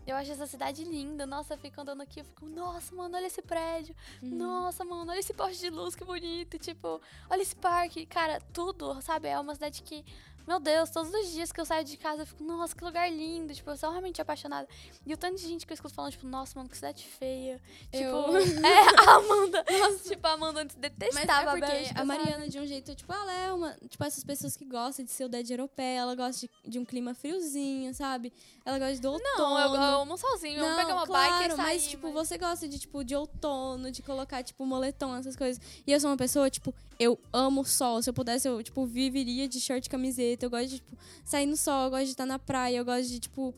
eu 0.07 0.17
acho 0.17 0.33
essa 0.33 0.47
cidade 0.47 0.83
linda. 0.83 1.25
Nossa, 1.25 1.55
eu 1.55 1.59
fico 1.59 1.81
andando 1.81 2.01
aqui, 2.01 2.19
eu 2.21 2.25
fico, 2.25 2.45
nossa, 2.47 2.93
mano, 2.97 3.17
olha 3.17 3.27
esse 3.27 3.41
prédio. 3.43 3.95
Uhum. 4.21 4.31
Nossa, 4.31 4.85
mano, 4.85 5.09
olha 5.13 5.21
esse 5.21 5.33
poste 5.33 5.61
de 5.61 5.71
luz, 5.71 5.95
que 5.95 6.05
bonito. 6.05 6.59
Tipo, 6.59 7.01
olha 7.29 7.43
esse 7.43 7.55
parque. 7.55 8.07
Cara, 8.07 8.41
tudo, 8.53 9.01
sabe? 9.03 9.29
É 9.29 9.39
uma 9.39 9.55
cidade 9.55 9.83
que 9.85 10.05
meu 10.47 10.59
Deus, 10.59 10.91
todos 10.91 11.13
os 11.13 11.31
dias 11.33 11.53
que 11.53 11.61
eu 11.61 11.65
saio 11.65 11.85
de 11.85 11.97
casa 11.97 12.23
eu 12.23 12.27
fico, 12.27 12.43
nossa, 12.43 12.75
que 12.75 12.85
lugar 12.85 13.11
lindo. 13.11 13.55
Tipo, 13.55 13.71
eu 13.71 13.77
sou 13.77 13.91
realmente 13.91 14.21
apaixonada. 14.21 14.69
E 15.07 15.13
o 15.15 15.17
tanto 15.17 15.37
de 15.41 15.47
gente 15.47 15.67
que 15.67 15.73
eu 15.73 15.75
escuto 15.75 15.95
falando, 15.95 16.11
tipo, 16.13 16.27
nossa, 16.27 16.59
mano, 16.59 16.69
que 16.69 16.77
cidade 16.77 17.05
feia. 17.07 17.61
Tipo, 17.93 18.05
Eu- 18.05 18.37
é, 18.67 19.09
a 19.09 19.15
Amanda. 19.17 19.65
tipo, 20.03 20.27
a 20.27 20.33
Amanda 20.33 20.63
antes 20.63 20.77
Mas 20.81 20.93
detestava 20.93 21.51
é 21.51 21.53
porque 21.53 21.65
a 21.65 21.69
Bélgica. 21.69 21.95
a 21.95 21.97
sabe? 22.07 22.07
Mariana, 22.09 22.49
de 22.49 22.59
um 22.59 22.67
jeito, 22.67 22.95
tipo, 22.95 23.13
ela 23.13 23.33
é 23.33 23.53
uma. 23.53 23.77
Tipo, 23.89 24.05
essas 24.05 24.25
pessoas 24.25 24.57
que 24.57 24.65
gostam 24.65 25.05
de 25.05 25.11
saudade 25.11 25.53
europeia, 25.53 26.01
ela 26.01 26.15
gosta 26.15 26.47
de, 26.65 26.71
de 26.71 26.79
um 26.79 26.85
clima 26.85 27.15
friozinho, 27.15 27.95
sabe? 27.95 28.33
Ela 28.65 28.79
gosta 28.79 29.01
do 29.01 29.11
outono. 29.13 29.39
Não, 29.39 29.59
eu, 29.61 29.75
eu 29.75 30.01
amo 30.03 30.17
sozinho. 30.17 30.57
eu 30.59 30.63
Não, 30.63 30.69
vou 30.75 30.79
pegar 30.85 30.95
uma 30.95 31.07
claro, 31.07 31.33
bike 31.35 31.53
e 31.53 31.57
sair. 31.57 31.65
mas, 31.67 31.87
tipo, 31.87 32.13
você 32.13 32.37
gosta 32.39 32.67
de, 32.69 32.79
tipo, 32.79 33.05
de 33.05 33.15
outono, 33.15 33.91
de 33.91 34.03
colocar, 34.03 34.43
tipo, 34.43 34.65
moletom, 34.67 35.15
essas 35.17 35.37
coisas. 35.37 35.63
E 35.87 35.93
eu 35.93 36.01
sou 36.01 36.11
uma 36.11 36.17
pessoa, 36.17 36.49
tipo, 36.51 36.75
eu 36.99 37.19
amo 37.33 37.65
sol. 37.65 38.03
Se 38.03 38.11
eu 38.11 38.15
pudesse, 38.15 38.47
eu, 38.49 38.63
tipo, 38.63 38.85
viveria 38.87 39.49
de 39.49 39.61
short 39.61 39.87
e 39.87 39.91
camiseta. 39.91 40.30
Eu 40.41 40.51
gosto 40.51 40.69
de, 40.69 40.77
tipo, 40.77 40.97
sair 41.25 41.47
no 41.47 41.57
sol, 41.57 41.85
eu 41.85 41.91
gosto 41.91 42.05
de 42.05 42.11
estar 42.11 42.27
na 42.27 42.39
praia, 42.39 42.77
eu 42.77 42.85
gosto 42.85 43.09
de, 43.09 43.21
tipo... 43.21 43.55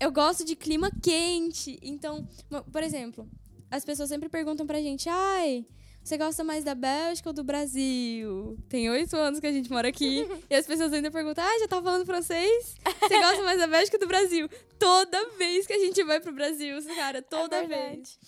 Eu 0.00 0.10
gosto 0.10 0.44
de 0.44 0.56
clima 0.56 0.90
quente. 1.02 1.78
Então, 1.82 2.26
por 2.72 2.82
exemplo, 2.82 3.28
as 3.70 3.84
pessoas 3.84 4.08
sempre 4.08 4.28
perguntam 4.28 4.66
pra 4.66 4.80
gente, 4.80 5.08
ai... 5.08 5.64
Você 6.04 6.18
gosta 6.18 6.42
mais 6.42 6.64
da 6.64 6.74
Bélgica 6.74 7.28
ou 7.28 7.32
do 7.32 7.44
Brasil? 7.44 8.58
Tem 8.68 8.90
oito 8.90 9.14
anos 9.16 9.38
que 9.38 9.46
a 9.46 9.52
gente 9.52 9.70
mora 9.70 9.86
aqui. 9.86 10.26
e 10.50 10.54
as 10.54 10.66
pessoas 10.66 10.92
ainda 10.92 11.12
perguntam: 11.12 11.44
Ah, 11.44 11.58
já 11.60 11.68
tá 11.68 11.80
falando 11.80 12.04
francês? 12.04 12.74
Você 13.00 13.20
gosta 13.20 13.42
mais 13.44 13.60
da 13.60 13.68
Bélgica 13.68 13.96
ou 13.96 14.00
do 14.00 14.08
Brasil? 14.08 14.48
Toda 14.80 15.30
vez 15.38 15.64
que 15.64 15.72
a 15.72 15.78
gente 15.78 16.02
vai 16.02 16.18
pro 16.18 16.32
Brasil, 16.32 16.76
cara, 16.96 17.22
toda 17.22 17.56
É 17.56 17.66
vez. 17.68 18.18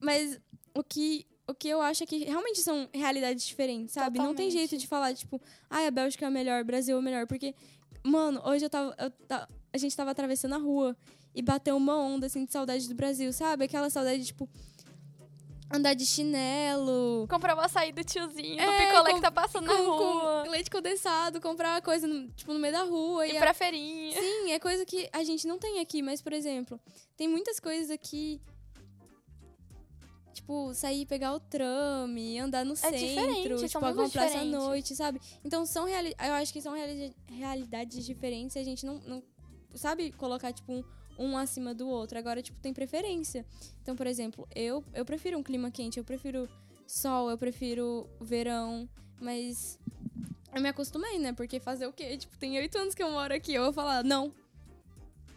Mas 0.00 0.40
o 0.74 0.82
que, 0.82 1.26
o 1.50 1.54
que 1.54 1.68
eu 1.68 1.80
acho 1.82 2.02
é 2.02 2.06
que 2.06 2.24
realmente 2.24 2.60
são 2.60 2.88
realidades 2.92 3.44
diferentes, 3.46 3.92
sabe? 3.94 4.18
Não 4.18 4.26
tem 4.34 4.46
Totalmente. 4.48 4.52
jeito 4.70 4.76
de 4.80 4.86
falar, 4.86 5.14
tipo, 5.14 5.40
ai, 5.68 5.86
a 5.86 5.90
Bélgica 5.90 6.26
é 6.26 6.30
melhor, 6.30 6.62
o 6.62 6.64
Brasil 6.64 6.96
é 6.96 7.00
melhor. 7.00 7.26
Porque, 7.26 7.54
mano, 8.04 8.40
hoje 8.44 8.64
eu 8.66 8.70
tava. 8.70 8.94
eu 8.98 9.12
a 9.72 9.78
gente 9.78 9.96
tava 9.96 10.10
atravessando 10.10 10.54
a 10.54 10.58
rua 10.58 10.96
e 11.34 11.40
bateu 11.42 11.76
uma 11.76 11.96
onda, 11.96 12.26
assim, 12.26 12.44
de 12.44 12.50
saudade 12.52 12.88
do 12.88 12.94
Brasil, 12.94 13.32
sabe? 13.32 13.64
Aquela 13.64 13.88
saudade, 13.90 14.24
tipo. 14.24 14.48
Andar 15.72 15.94
de 15.94 16.04
chinelo, 16.04 17.28
Comprar 17.30 17.54
uma 17.54 17.66
açaí 17.66 17.92
do 17.92 18.02
tiozinho, 18.02 18.56
do 18.56 18.60
É, 18.72 18.86
picolé 18.88 19.10
com- 19.10 19.16
que 19.16 19.22
tá 19.22 19.30
passando 19.30 19.66
na 19.68 19.76
com, 19.76 19.84
rua. 19.84 20.42
com 20.44 20.50
leite 20.50 20.68
condensado, 20.68 21.40
comprar 21.40 21.80
coisa, 21.80 22.08
no, 22.08 22.26
tipo, 22.32 22.52
no 22.52 22.58
meio 22.58 22.72
da 22.74 22.82
rua. 22.82 23.24
Ir 23.24 23.34
e 23.34 23.36
a- 23.36 23.40
pra 23.40 23.54
feirinha. 23.54 24.20
Sim, 24.20 24.50
é 24.50 24.58
coisa 24.58 24.84
que 24.84 25.08
a 25.12 25.22
gente 25.22 25.46
não 25.46 25.60
tem 25.60 25.78
aqui, 25.78 26.02
mas, 26.02 26.20
por 26.20 26.32
exemplo, 26.32 26.80
tem 27.16 27.28
muitas 27.28 27.60
coisas 27.60 27.88
aqui. 27.88 28.40
Tipo, 30.32 30.72
sair 30.74 31.06
pegar 31.06 31.34
o 31.34 31.40
trame, 31.40 32.38
andar 32.38 32.64
no 32.64 32.76
centro, 32.76 32.98
diferente, 32.98 33.58
são 33.58 33.68
tipo, 33.68 33.80
mundos 33.80 34.04
comprar 34.04 34.24
essa 34.24 34.38
diferentes. 34.38 34.58
noite, 34.58 34.96
sabe? 34.96 35.20
Então 35.44 35.66
são 35.66 35.86
reali 35.86 36.14
eu 36.24 36.32
acho 36.34 36.52
que 36.52 36.60
são 36.60 36.72
reali 36.72 37.14
realidades 37.26 38.06
diferentes 38.06 38.56
e 38.56 38.58
a 38.58 38.64
gente 38.64 38.86
não, 38.86 38.98
não 39.00 39.22
sabe 39.74 40.12
colocar, 40.12 40.52
tipo, 40.52 40.72
um, 40.72 40.84
um 41.18 41.36
acima 41.36 41.74
do 41.74 41.88
outro. 41.88 42.18
Agora, 42.18 42.42
tipo, 42.42 42.58
tem 42.60 42.72
preferência. 42.72 43.44
Então, 43.82 43.94
por 43.94 44.06
exemplo, 44.06 44.48
eu, 44.54 44.84
eu 44.94 45.04
prefiro 45.04 45.38
um 45.38 45.42
clima 45.42 45.70
quente, 45.70 45.98
eu 45.98 46.04
prefiro 46.04 46.48
sol, 46.86 47.30
eu 47.30 47.38
prefiro 47.38 48.08
verão, 48.20 48.88
mas 49.20 49.78
eu 50.54 50.60
me 50.60 50.68
acostumei, 50.68 51.18
né? 51.18 51.32
Porque 51.32 51.60
fazer 51.60 51.86
o 51.86 51.92
quê? 51.92 52.16
Tipo, 52.16 52.36
tem 52.38 52.56
oito 52.58 52.76
anos 52.78 52.94
que 52.94 53.02
eu 53.02 53.10
moro 53.10 53.34
aqui, 53.34 53.54
eu 53.54 53.64
vou 53.64 53.72
falar, 53.72 54.02
não. 54.02 54.32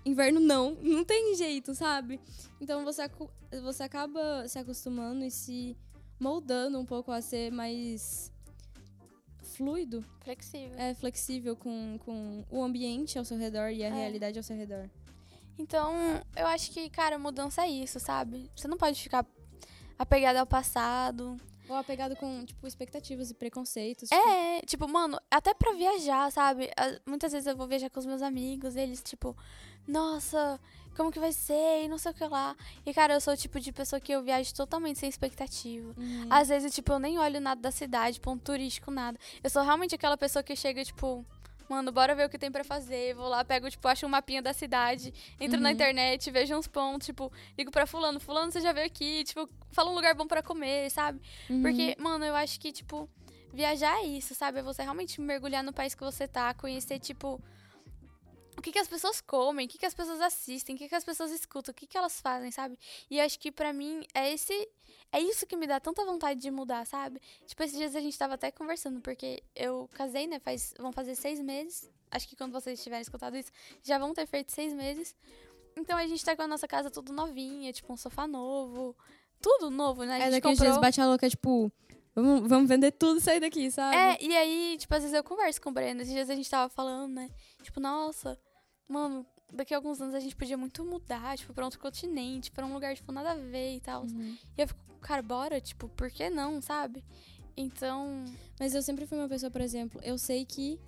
Inverno 0.06 0.40
não, 0.40 0.72
não 0.82 1.04
tem 1.04 1.36
jeito, 1.36 1.74
sabe? 1.74 2.20
Então 2.60 2.84
você, 2.84 3.04
você 3.62 3.84
acaba 3.84 4.48
se 4.48 4.60
acostumando 4.60 5.24
e 5.24 5.32
se 5.32 5.78
moldando 6.20 6.78
um 6.80 6.86
pouco 6.86 7.12
a 7.12 7.22
ser 7.22 7.52
mais 7.52 8.32
fluido, 9.56 10.04
Flexível. 10.24 10.78
é 10.78 10.94
flexível 10.94 11.56
com, 11.56 11.98
com 12.04 12.44
o 12.50 12.64
ambiente 12.64 13.18
ao 13.20 13.26
seu 13.26 13.38
redor 13.38 13.70
e 13.70 13.84
a 13.84 13.88
É. 13.88 13.92
realidade 13.92 14.38
ao 14.38 14.44
seu 14.44 14.56
redor. 14.58 14.90
Então, 15.58 15.94
eu 16.36 16.48
acho 16.48 16.72
que, 16.72 16.90
cara, 16.90 17.20
mudança 17.20 17.62
é 17.64 17.70
isso, 17.70 18.00
sabe? 18.00 18.50
Você 18.56 18.68
não 18.68 18.78
pode 18.78 19.00
ficar 19.02 19.26
apegado 20.00 20.38
ao 20.38 20.48
passado. 20.48 21.40
Ou 21.70 21.76
apegado 21.78 22.16
com, 22.16 22.44
tipo, 22.46 22.68
expectativas 22.68 23.30
e 23.32 23.34
preconceitos. 23.34 24.10
tipo, 24.10 24.22
É, 24.30 24.62
tipo, 24.62 24.88
mano, 24.88 25.20
até 25.32 25.54
pra 25.54 25.72
viajar, 25.74 26.32
sabe? 26.32 26.70
Ah, 26.78 27.00
Muitas 27.06 27.32
vezes 27.32 27.48
eu 27.48 27.56
vou 27.56 27.68
viajar 27.68 27.90
com 27.90 28.00
os 28.00 28.06
meus 28.06 28.22
amigos, 28.22 28.76
eles, 28.76 29.02
tipo, 29.02 29.36
nossa, 29.88 30.60
como 30.96 31.12
que 31.12 31.20
vai 31.20 31.32
ser? 31.32 31.84
E 31.84 31.88
não 31.88 31.98
sei 31.98 32.12
o 32.12 32.14
que 32.14 32.26
lá. 32.26 32.56
E, 32.86 32.94
cara, 32.94 33.14
eu 33.14 33.22
sou 33.22 33.34
o 33.34 33.38
tipo 33.38 33.60
de 33.60 33.72
pessoa 33.72 34.00
que 34.00 34.12
eu 34.12 34.22
viajo 34.24 34.54
totalmente 34.54 35.00
sem 35.00 35.10
expectativa. 35.10 35.94
uhum. 35.98 36.28
Às 36.30 36.50
vezes, 36.50 36.74
tipo, 36.74 36.92
eu 36.92 37.00
nem 37.00 37.18
olho 37.20 37.40
nada 37.40 37.62
da 37.62 37.72
cidade, 37.72 38.20
ponto 38.20 38.44
turístico, 38.44 38.92
nada. 38.92 39.18
Eu 39.44 39.50
sou 39.50 39.64
realmente 39.64 39.96
aquela 39.96 40.18
pessoa 40.18 40.44
que 40.44 40.56
chega, 40.56 40.84
tipo, 40.84 41.26
mano, 41.70 41.92
bora 41.92 42.14
ver 42.16 42.26
o 42.26 42.30
que 42.30 42.38
tem 42.38 42.52
pra 42.52 42.64
fazer. 42.64 43.14
Vou 43.16 43.28
lá, 43.28 43.44
pego, 43.44 43.70
tipo, 43.70 43.88
acho 43.88 44.06
um 44.06 44.10
mapinha 44.10 44.42
da 44.42 44.54
cidade, 44.54 45.14
entro 45.40 45.60
na 45.60 45.70
Uhum. 45.70 45.74
internet, 45.74 46.30
vejo 46.32 46.56
uns 46.56 46.68
pontos, 46.68 47.06
tipo, 47.08 47.32
ligo 47.58 47.72
pra 47.72 47.86
fulano, 47.86 48.20
fulano, 48.20 48.52
você 48.52 48.62
já 48.62 48.72
veio 48.72 48.86
aqui, 48.88 49.24
tipo, 49.24 49.50
fala 49.72 49.90
um 49.92 49.96
lugar 49.96 50.16
bom 50.16 50.28
pra 50.28 50.42
comer, 50.44 50.90
sabe? 50.90 51.22
Uhum. 51.50 51.62
Porque, 51.62 51.96
mano, 52.00 52.24
eu 52.26 52.36
acho 52.36 52.60
que, 52.60 52.72
tipo, 52.72 53.10
viajar 53.54 54.00
é 54.00 54.06
isso, 54.06 54.34
sabe? 54.36 54.60
É 54.60 54.64
você 54.64 54.82
realmente 54.82 55.20
mergulhar 55.22 55.64
no 55.64 55.72
país 55.74 55.94
que 55.96 56.04
você 56.04 56.28
tá, 56.28 56.54
conhecer, 56.54 57.00
tipo, 57.00 57.40
que, 58.64 58.72
que 58.72 58.80
as 58.80 58.88
pessoas 58.88 59.22
comem, 59.22 59.66
o 59.66 59.70
que, 59.70 59.78
que 59.78 59.86
as 59.86 59.94
pessoas 59.94 60.20
assistem, 60.22 60.76
o 60.76 60.78
que, 60.78 60.88
que 60.90 60.96
as 60.96 61.04
pessoas 61.04 61.32
escutam, 61.32 61.72
o 61.72 61.76
que, 61.76 61.86
que 61.86 61.98
elas 61.98 62.20
fazem, 62.22 62.50
sabe? 62.50 62.80
E 63.12 63.20
eu 63.20 63.26
acho 63.26 63.38
que 63.40 63.52
pra 63.52 63.72
mim 63.74 64.04
é 64.14 64.34
esse. 64.34 64.54
É 65.12 65.20
isso 65.20 65.46
que 65.46 65.56
me 65.56 65.68
dá 65.68 65.80
tanta 65.80 66.04
vontade 66.06 66.40
de 66.40 66.50
mudar, 66.50 66.88
sabe? 66.88 67.22
Tipo, 67.46 67.62
esses 67.64 67.78
dias 67.78 67.96
a 67.96 68.00
gente 68.02 68.18
tava 68.18 68.34
até 68.34 68.50
conversando, 68.52 69.00
porque 69.02 69.44
eu 69.56 69.88
casei, 69.94 70.26
né? 70.26 70.40
Faz, 70.40 70.74
vão 70.80 70.92
fazer 70.92 71.14
seis 71.14 71.40
meses. 71.40 71.88
Acho 72.10 72.28
que 72.28 72.36
quando 72.36 72.52
vocês 72.52 72.82
tiverem 72.82 73.02
escutado 73.04 73.38
isso, 73.38 73.52
já 73.84 74.00
vão 74.00 74.14
ter 74.14 74.26
feito 74.26 74.52
seis 74.52 74.74
meses. 74.74 75.16
Então 75.78 75.98
a 75.98 76.08
gente 76.08 76.24
tá 76.24 76.36
com 76.36 76.42
a 76.42 76.48
nossa 76.48 76.68
casa 76.68 76.90
tudo 76.90 77.14
novinha, 77.14 77.72
tipo, 77.74 77.92
um 77.94 77.98
sofá 77.98 78.26
novo. 78.26 78.96
Tudo 79.42 79.70
novo, 79.70 80.04
né? 80.04 80.14
A 80.14 80.18
É 80.18 80.22
gente 80.22 80.32
daqueles 80.32 80.58
comprou... 80.58 80.72
dias 80.74 80.82
bate 80.82 81.02
a 81.02 81.06
louca, 81.08 81.30
tipo, 81.30 81.72
vamos, 82.16 82.48
vamos 82.50 82.70
vender 82.70 82.92
tudo 82.92 83.18
e 83.20 83.22
sair 83.22 83.40
daqui, 83.40 83.70
sabe? 83.70 83.96
É, 83.96 84.18
e 84.24 84.36
aí, 84.36 84.78
tipo, 84.80 84.94
às 84.96 85.02
vezes 85.02 85.16
eu 85.16 85.24
converso 85.24 85.62
com 85.62 85.70
o 85.70 85.74
Breno. 85.74 86.02
Esses 86.02 86.14
dias 86.14 86.30
a 86.30 86.36
gente 86.36 86.50
tava 86.50 86.70
falando, 86.70 87.14
né? 87.14 87.30
Tipo, 87.62 87.80
nossa, 87.80 88.40
mano, 88.88 89.26
daqui 89.52 89.74
a 89.74 89.78
alguns 89.78 90.02
anos 90.02 90.16
a 90.16 90.20
gente 90.20 90.36
podia 90.36 90.58
muito 90.58 90.84
mudar, 90.84 91.38
tipo, 91.38 91.54
pra 91.54 91.66
outro 91.66 91.80
continente, 91.80 92.52
pra 92.52 92.66
um 92.66 92.74
lugar, 92.74 92.96
tipo, 92.96 93.12
nada 93.12 93.32
a 93.32 93.36
ver 93.36 93.76
e 93.76 93.80
tal. 93.80 94.04
Uhum. 94.04 94.38
E 94.58 94.62
eu 94.62 94.68
fico, 94.68 94.80
cara, 95.02 95.22
bora, 95.22 95.60
tipo, 95.62 95.88
por 95.90 96.10
que 96.10 96.30
não, 96.30 96.62
sabe? 96.62 97.04
Então, 97.56 98.26
Mas 98.60 98.74
eu 98.74 98.82
sempre 98.82 99.06
fui 99.06 99.18
uma 99.18 99.30
pessoa, 99.30 99.52
por 99.52 99.62
exemplo, 99.62 100.02
eu 100.04 100.18
sei 100.18 100.44
que 100.46 100.80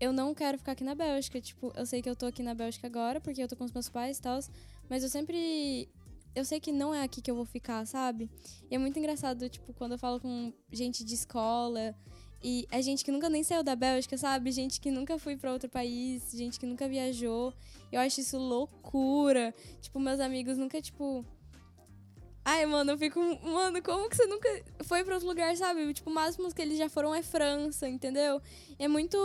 eu 0.00 0.12
não 0.12 0.34
quero 0.34 0.56
ficar 0.58 0.72
aqui 0.72 0.82
na 0.82 0.94
Bélgica. 0.94 1.40
Tipo, 1.40 1.72
eu 1.76 1.84
sei 1.84 2.00
que 2.00 2.08
eu 2.08 2.16
tô 2.16 2.26
aqui 2.26 2.42
na 2.42 2.54
Bélgica 2.54 2.86
agora, 2.86 3.20
porque 3.20 3.42
eu 3.42 3.46
tô 3.46 3.54
com 3.54 3.64
os 3.64 3.72
meus 3.72 3.88
pais 3.88 4.18
e 4.18 4.22
tal. 4.22 4.40
Mas 4.88 5.02
eu 5.02 5.10
sempre. 5.10 5.88
Eu 6.34 6.44
sei 6.44 6.58
que 6.58 6.72
não 6.72 6.94
é 6.94 7.02
aqui 7.02 7.20
que 7.20 7.30
eu 7.30 7.34
vou 7.34 7.44
ficar, 7.44 7.84
sabe? 7.86 8.30
E 8.70 8.74
é 8.74 8.78
muito 8.78 8.98
engraçado, 8.98 9.48
tipo, 9.48 9.74
quando 9.74 9.92
eu 9.92 9.98
falo 9.98 10.18
com 10.18 10.52
gente 10.72 11.04
de 11.04 11.14
escola. 11.14 11.94
E 12.42 12.66
é 12.70 12.80
gente 12.80 13.04
que 13.04 13.12
nunca 13.12 13.28
nem 13.28 13.42
saiu 13.44 13.62
da 13.62 13.76
Bélgica, 13.76 14.16
sabe? 14.16 14.50
Gente 14.50 14.80
que 14.80 14.90
nunca 14.90 15.18
foi 15.18 15.36
pra 15.36 15.52
outro 15.52 15.68
país, 15.68 16.30
gente 16.32 16.58
que 16.58 16.64
nunca 16.66 16.88
viajou. 16.88 17.52
Eu 17.92 18.00
acho 18.00 18.20
isso 18.20 18.38
loucura. 18.38 19.54
Tipo, 19.80 20.00
meus 20.00 20.20
amigos 20.20 20.56
nunca, 20.56 20.80
tipo. 20.80 21.24
Ai, 22.42 22.64
mano, 22.64 22.92
eu 22.92 22.98
fico. 22.98 23.20
Mano, 23.42 23.82
como 23.82 24.08
que 24.08 24.16
você 24.16 24.26
nunca 24.26 24.48
foi 24.84 25.04
pra 25.04 25.14
outro 25.14 25.28
lugar, 25.28 25.54
sabe? 25.56 25.92
Tipo, 25.92 26.08
o 26.08 26.14
máximo 26.14 26.52
que 26.54 26.62
eles 26.62 26.78
já 26.78 26.88
foram 26.88 27.14
é 27.14 27.22
França, 27.22 27.86
entendeu? 27.86 28.40
É 28.78 28.88
muito. 28.88 29.18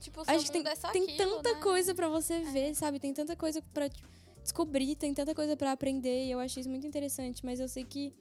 tipo, 0.00 0.20
o 0.20 0.24
Acho 0.26 0.46
que 0.46 0.52
tem, 0.52 0.62
é 0.66 0.74
tem 0.92 1.04
aquilo, 1.04 1.36
tanta 1.36 1.52
né? 1.54 1.60
coisa 1.60 1.94
pra 1.94 2.08
você 2.08 2.40
ver, 2.40 2.74
sabe? 2.74 2.98
Tem 2.98 3.14
tanta 3.14 3.36
coisa 3.36 3.62
pra 3.72 3.88
tipo, 3.88 4.08
descobrir, 4.42 4.96
tem 4.96 5.14
tanta 5.14 5.32
coisa 5.32 5.56
pra 5.56 5.70
aprender. 5.70 6.26
E 6.26 6.32
eu 6.32 6.40
acho 6.40 6.58
isso 6.58 6.68
muito 6.68 6.86
interessante. 6.86 7.44
Mas 7.44 7.60
eu 7.60 7.68
sei 7.68 7.84
que 7.84 8.12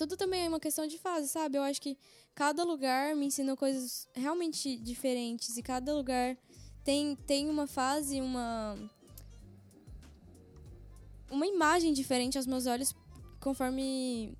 tudo 0.00 0.16
também 0.16 0.46
é 0.46 0.48
uma 0.48 0.58
questão 0.58 0.86
de 0.86 0.96
fase, 0.96 1.28
sabe? 1.28 1.58
Eu 1.58 1.62
acho 1.62 1.80
que 1.80 1.98
cada 2.34 2.64
lugar 2.64 3.14
me 3.14 3.26
ensinou 3.26 3.54
coisas 3.54 4.08
realmente 4.14 4.78
diferentes. 4.78 5.58
E 5.58 5.62
cada 5.62 5.94
lugar 5.94 6.38
tem, 6.82 7.14
tem 7.26 7.50
uma 7.50 7.66
fase, 7.66 8.18
uma. 8.20 8.78
Uma 11.30 11.46
imagem 11.46 11.92
diferente 11.92 12.38
aos 12.38 12.46
meus 12.46 12.66
olhos 12.66 12.94
conforme 13.38 14.36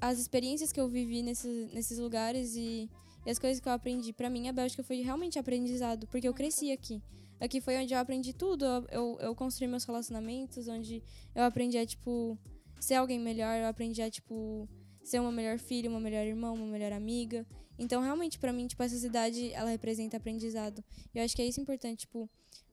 as 0.00 0.18
experiências 0.18 0.72
que 0.72 0.80
eu 0.80 0.88
vivi 0.88 1.22
nesses, 1.22 1.72
nesses 1.72 1.98
lugares 1.98 2.54
e, 2.56 2.90
e 3.24 3.30
as 3.30 3.38
coisas 3.38 3.60
que 3.60 3.68
eu 3.68 3.72
aprendi. 3.72 4.12
Pra 4.12 4.28
mim, 4.28 4.48
a 4.48 4.52
Bélgica 4.52 4.82
foi 4.82 5.00
realmente 5.02 5.38
aprendizado, 5.38 6.06
porque 6.08 6.26
eu 6.26 6.34
cresci 6.34 6.72
aqui. 6.72 7.00
Aqui 7.38 7.60
foi 7.60 7.76
onde 7.78 7.94
eu 7.94 7.98
aprendi 7.98 8.32
tudo. 8.32 8.64
Eu, 8.64 8.86
eu, 8.90 9.18
eu 9.20 9.34
construí 9.36 9.68
meus 9.68 9.84
relacionamentos, 9.84 10.66
onde 10.66 11.02
eu 11.34 11.44
aprendi 11.44 11.78
a, 11.78 11.86
tipo, 11.86 12.36
ser 12.80 12.94
alguém 12.96 13.20
melhor. 13.20 13.56
Eu 13.56 13.68
aprendi 13.68 14.02
a, 14.02 14.10
tipo, 14.10 14.68
ser 15.06 15.20
uma 15.20 15.32
melhor 15.32 15.58
filha, 15.58 15.88
uma 15.88 16.00
melhor 16.00 16.26
irmã, 16.26 16.50
uma 16.50 16.66
melhor 16.66 16.92
amiga. 16.92 17.46
Então, 17.78 18.02
realmente, 18.02 18.38
pra 18.38 18.52
mim, 18.52 18.66
tipo, 18.66 18.82
essa 18.82 18.96
cidade, 18.96 19.52
ela 19.52 19.70
representa 19.70 20.16
aprendizado. 20.16 20.82
E 21.14 21.18
eu 21.18 21.24
acho 21.24 21.36
que 21.36 21.42
é 21.42 21.46
isso 21.46 21.60
importante, 21.60 22.00
tipo, 22.00 22.28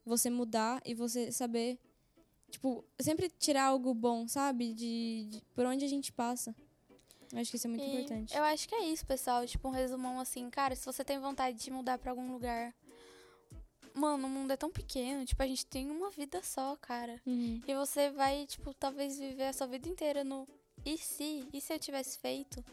você 0.05 0.29
mudar 0.29 0.81
e 0.85 0.93
você 0.93 1.31
saber 1.31 1.77
tipo, 2.53 2.85
sempre 2.99 3.29
tirar 3.29 3.65
algo 3.65 3.93
bom, 3.93 4.27
sabe? 4.27 4.73
De, 4.73 5.27
de 5.29 5.41
por 5.55 5.65
onde 5.65 5.83
a 5.83 5.87
gente 5.87 6.11
passa. 6.11 6.55
Eu 7.31 7.39
acho 7.39 7.49
que 7.49 7.57
isso 7.57 7.65
é 7.65 7.69
muito 7.69 7.83
E 7.83 7.87
importante. 7.87 8.37
Eu 8.37 8.43
acho 8.43 8.69
que 8.69 8.75
é 8.75 8.85
isso, 8.85 9.05
pessoal. 9.05 9.45
Tipo, 9.47 9.69
um 9.69 9.71
resumão 9.71 10.19
assim, 10.19 10.47
cara, 10.51 10.75
se 10.75 10.85
você 10.85 11.03
tem 11.03 11.19
vontade 11.19 11.57
de 11.57 11.71
mudar 11.71 11.97
pra 11.97 12.11
algum 12.11 12.31
lugar. 12.31 12.73
Mano, 13.95 14.27
o 14.27 14.29
mundo 14.29 14.51
é 14.51 14.57
tão 14.57 14.71
pequeno, 14.71 15.23
tipo, 15.23 15.41
a 15.41 15.47
gente 15.47 15.65
tem 15.65 15.89
uma 15.89 16.09
vida 16.09 16.41
só, 16.43 16.75
cara. 16.77 17.19
Uhum. 17.25 17.61
E 17.67 17.75
você 17.75 18.09
vai, 18.11 18.45
tipo, 18.47 18.73
talvez 18.73 19.19
viver 19.19 19.45
a 19.45 19.53
sua 19.53 19.67
vida 19.67 19.87
inteira 19.87 20.23
no 20.23 20.47
e 20.85 20.97
se? 20.97 21.47
E 21.53 21.61
se 21.61 21.73
eu 21.73 21.79
tivesse 21.79 22.19
feito? 22.19 22.63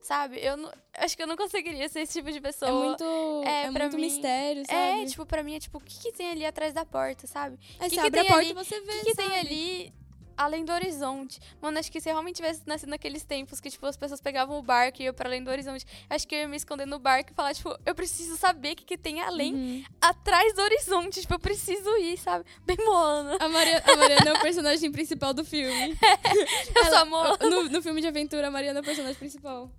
Sabe? 0.00 0.38
Eu 0.38 0.56
não, 0.58 0.70
acho 0.98 1.16
que 1.16 1.22
eu 1.22 1.26
não 1.26 1.34
conseguiria 1.36 1.88
ser 1.88 2.00
esse 2.00 2.12
tipo 2.18 2.30
de 2.30 2.38
pessoa. 2.38 2.70
É 2.70 2.74
muito, 2.74 3.42
É, 3.46 3.62
é, 3.64 3.70
muito 3.70 3.96
mim- 3.96 4.02
mistério, 4.02 4.62
sabe? 4.66 5.02
É, 5.02 5.06
tipo, 5.06 5.24
pra 5.24 5.42
mim 5.42 5.54
é 5.54 5.60
tipo, 5.60 5.78
o 5.78 5.80
que, 5.80 5.98
que 5.98 6.12
tem 6.12 6.28
ali 6.30 6.44
atrás 6.44 6.74
da 6.74 6.84
porta, 6.84 7.26
sabe? 7.26 7.58
Aí 7.80 7.88
que 7.88 7.94
você 7.96 8.00
que 8.02 8.06
abre 8.06 8.20
a 8.20 8.24
porta 8.24 8.38
ali? 8.40 8.50
e 8.50 8.52
você 8.52 8.80
vê, 8.82 8.92
O 8.92 8.98
que, 8.98 9.04
que 9.06 9.14
tem 9.14 9.34
ali 9.38 9.94
além 10.36 10.64
do 10.64 10.72
horizonte? 10.72 11.40
Mano, 11.60 11.78
acho 11.78 11.90
que 11.90 12.00
se 12.00 12.08
eu 12.08 12.12
realmente 12.14 12.36
tivesse 12.36 12.62
nascido 12.66 12.88
naqueles 12.90 13.24
tempos 13.24 13.60
que, 13.60 13.70
tipo, 13.70 13.84
as 13.86 13.96
pessoas 13.96 14.20
pegavam 14.20 14.58
o 14.58 14.62
barco 14.62 15.00
e 15.00 15.04
iam 15.04 15.14
pra 15.14 15.28
além 15.28 15.42
do 15.42 15.50
horizonte, 15.50 15.84
acho 16.08 16.26
que 16.26 16.34
eu 16.34 16.40
ia 16.40 16.48
me 16.48 16.56
esconder 16.56 16.86
no 16.86 16.98
barco 16.98 17.32
e 17.32 17.34
falar, 17.34 17.54
tipo, 17.54 17.76
eu 17.84 17.94
preciso 17.94 18.36
saber 18.36 18.72
o 18.72 18.76
que, 18.76 18.84
que 18.84 18.98
tem 18.98 19.20
além, 19.20 19.54
Uhum. 19.54 19.84
atrás 20.00 20.54
do 20.54 20.62
horizonte. 20.62 21.20
Tipo, 21.20 21.34
eu 21.34 21.38
preciso 21.40 21.96
ir, 21.98 22.16
sabe? 22.18 22.44
Bem 22.64 22.76
Moana. 22.84 23.36
A, 23.40 23.48
Maria, 23.48 23.82
a 23.86 23.96
Mariana 23.96 24.30
é 24.30 24.32
o 24.34 24.40
personagem 24.40 24.90
principal 24.92 25.32
do 25.34 25.44
filme. 25.44 25.96
Eu 26.74 26.84
sou 26.86 26.94
a 26.98 27.04
Moana. 27.04 27.36
No, 27.48 27.64
no 27.68 27.82
filme 27.82 28.00
de 28.00 28.06
aventura, 28.06 28.48
a 28.48 28.50
Mariana 28.50 28.80
é 28.80 28.82
o 28.82 28.84
personagem 28.84 29.16
principal. 29.18 29.70